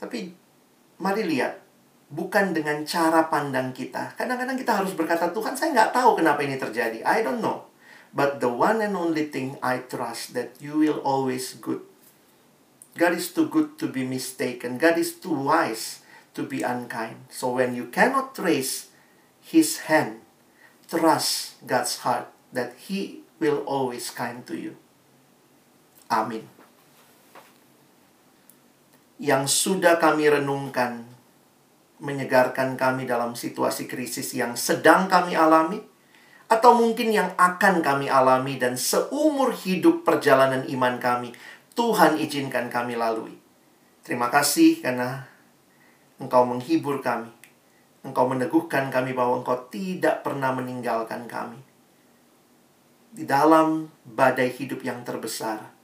Tapi 0.00 0.32
mari 0.98 1.24
lihat. 1.24 1.62
Bukan 2.06 2.54
dengan 2.54 2.86
cara 2.86 3.26
pandang 3.26 3.74
kita. 3.74 4.14
Kadang-kadang 4.14 4.54
kita 4.54 4.78
harus 4.78 4.94
berkata, 4.94 5.34
Tuhan 5.34 5.58
saya 5.58 5.74
nggak 5.74 5.90
tahu 5.90 6.22
kenapa 6.22 6.38
ini 6.46 6.54
terjadi. 6.54 7.02
I 7.02 7.26
don't 7.26 7.42
know. 7.42 7.66
But 8.14 8.38
the 8.38 8.48
one 8.48 8.78
and 8.78 8.94
only 8.94 9.26
thing 9.28 9.58
I 9.58 9.82
trust 9.84 10.32
that 10.38 10.56
you 10.62 10.78
will 10.78 11.02
always 11.02 11.58
good. 11.58 11.82
God 12.96 13.12
is 13.12 13.28
too 13.34 13.50
good 13.50 13.76
to 13.82 13.90
be 13.90 14.08
mistaken. 14.08 14.80
God 14.80 14.96
is 14.96 15.18
too 15.20 15.34
wise 15.34 16.00
to 16.32 16.46
be 16.46 16.64
unkind. 16.64 17.28
So 17.28 17.52
when 17.52 17.76
you 17.76 17.92
cannot 17.92 18.32
trace 18.32 18.88
His 19.44 19.90
hand, 19.90 20.24
trust 20.88 21.60
God's 21.68 22.00
heart 22.06 22.32
that 22.56 22.88
He 22.88 23.26
will 23.36 23.60
always 23.68 24.08
kind 24.08 24.46
to 24.48 24.56
you. 24.56 24.80
Amin. 26.08 26.55
Yang 29.16 29.48
sudah 29.48 29.96
kami 29.96 30.28
renungkan 30.28 31.06
menyegarkan 31.96 32.76
kami 32.76 33.08
dalam 33.08 33.32
situasi 33.32 33.88
krisis 33.88 34.36
yang 34.36 34.52
sedang 34.52 35.08
kami 35.08 35.32
alami, 35.32 35.80
atau 36.46 36.76
mungkin 36.76 37.10
yang 37.10 37.32
akan 37.34 37.80
kami 37.80 38.06
alami, 38.12 38.60
dan 38.60 38.76
seumur 38.76 39.56
hidup 39.56 40.04
perjalanan 40.04 40.68
iman 40.68 41.00
kami, 41.00 41.32
Tuhan 41.72 42.20
izinkan 42.20 42.68
kami 42.68 42.96
lalui. 42.96 43.36
Terima 44.04 44.30
kasih 44.30 44.80
karena 44.80 45.26
Engkau 46.16 46.48
menghibur 46.48 47.04
kami. 47.04 47.28
Engkau 48.06 48.30
meneguhkan 48.30 48.88
kami 48.88 49.12
bahwa 49.12 49.42
Engkau 49.42 49.68
tidak 49.68 50.22
pernah 50.22 50.54
meninggalkan 50.54 51.26
kami. 51.28 51.60
Di 53.12 53.24
dalam 53.28 53.90
badai 54.04 54.52
hidup 54.52 54.80
yang 54.84 55.02
terbesar, 55.02 55.75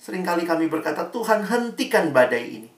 sering 0.00 0.24
kali 0.24 0.48
kami 0.48 0.72
berkata, 0.72 1.12
"Tuhan, 1.12 1.44
hentikan 1.44 2.10
badai 2.16 2.44
ini." 2.48 2.70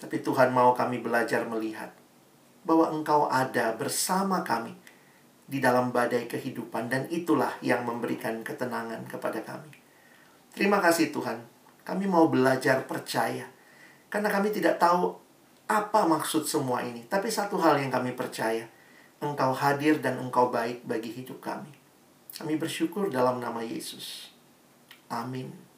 Tapi 0.00 0.18
Tuhan 0.24 0.50
mau 0.50 0.72
kami 0.72 0.98
belajar 0.98 1.44
melihat 1.44 1.92
bahwa 2.64 2.90
Engkau 2.90 3.28
ada 3.28 3.76
bersama 3.76 4.40
kami 4.42 4.74
di 5.46 5.60
dalam 5.60 5.92
badai 5.92 6.24
kehidupan, 6.26 6.88
dan 6.88 7.04
itulah 7.12 7.52
yang 7.60 7.84
memberikan 7.84 8.40
ketenangan 8.40 9.04
kepada 9.04 9.44
kami. 9.44 9.68
Terima 10.56 10.80
kasih, 10.80 11.12
Tuhan. 11.12 11.44
Kami 11.84 12.08
mau 12.08 12.32
belajar 12.32 12.88
percaya, 12.88 13.44
karena 14.08 14.32
kami 14.32 14.48
tidak 14.48 14.80
tahu 14.80 15.12
apa 15.68 16.08
maksud 16.08 16.48
semua 16.48 16.80
ini, 16.80 17.04
tapi 17.06 17.28
satu 17.28 17.60
hal 17.60 17.76
yang 17.76 17.92
kami 17.92 18.16
percaya: 18.16 18.64
Engkau 19.22 19.52
hadir 19.52 20.00
dan 20.00 20.18
Engkau 20.18 20.48
baik 20.48 20.82
bagi 20.88 21.12
hidup 21.12 21.38
kami. 21.38 21.70
Kami 22.32 22.56
bersyukur 22.56 23.12
dalam 23.12 23.38
nama 23.38 23.60
Yesus. 23.60 24.32
Amin. 25.12 25.71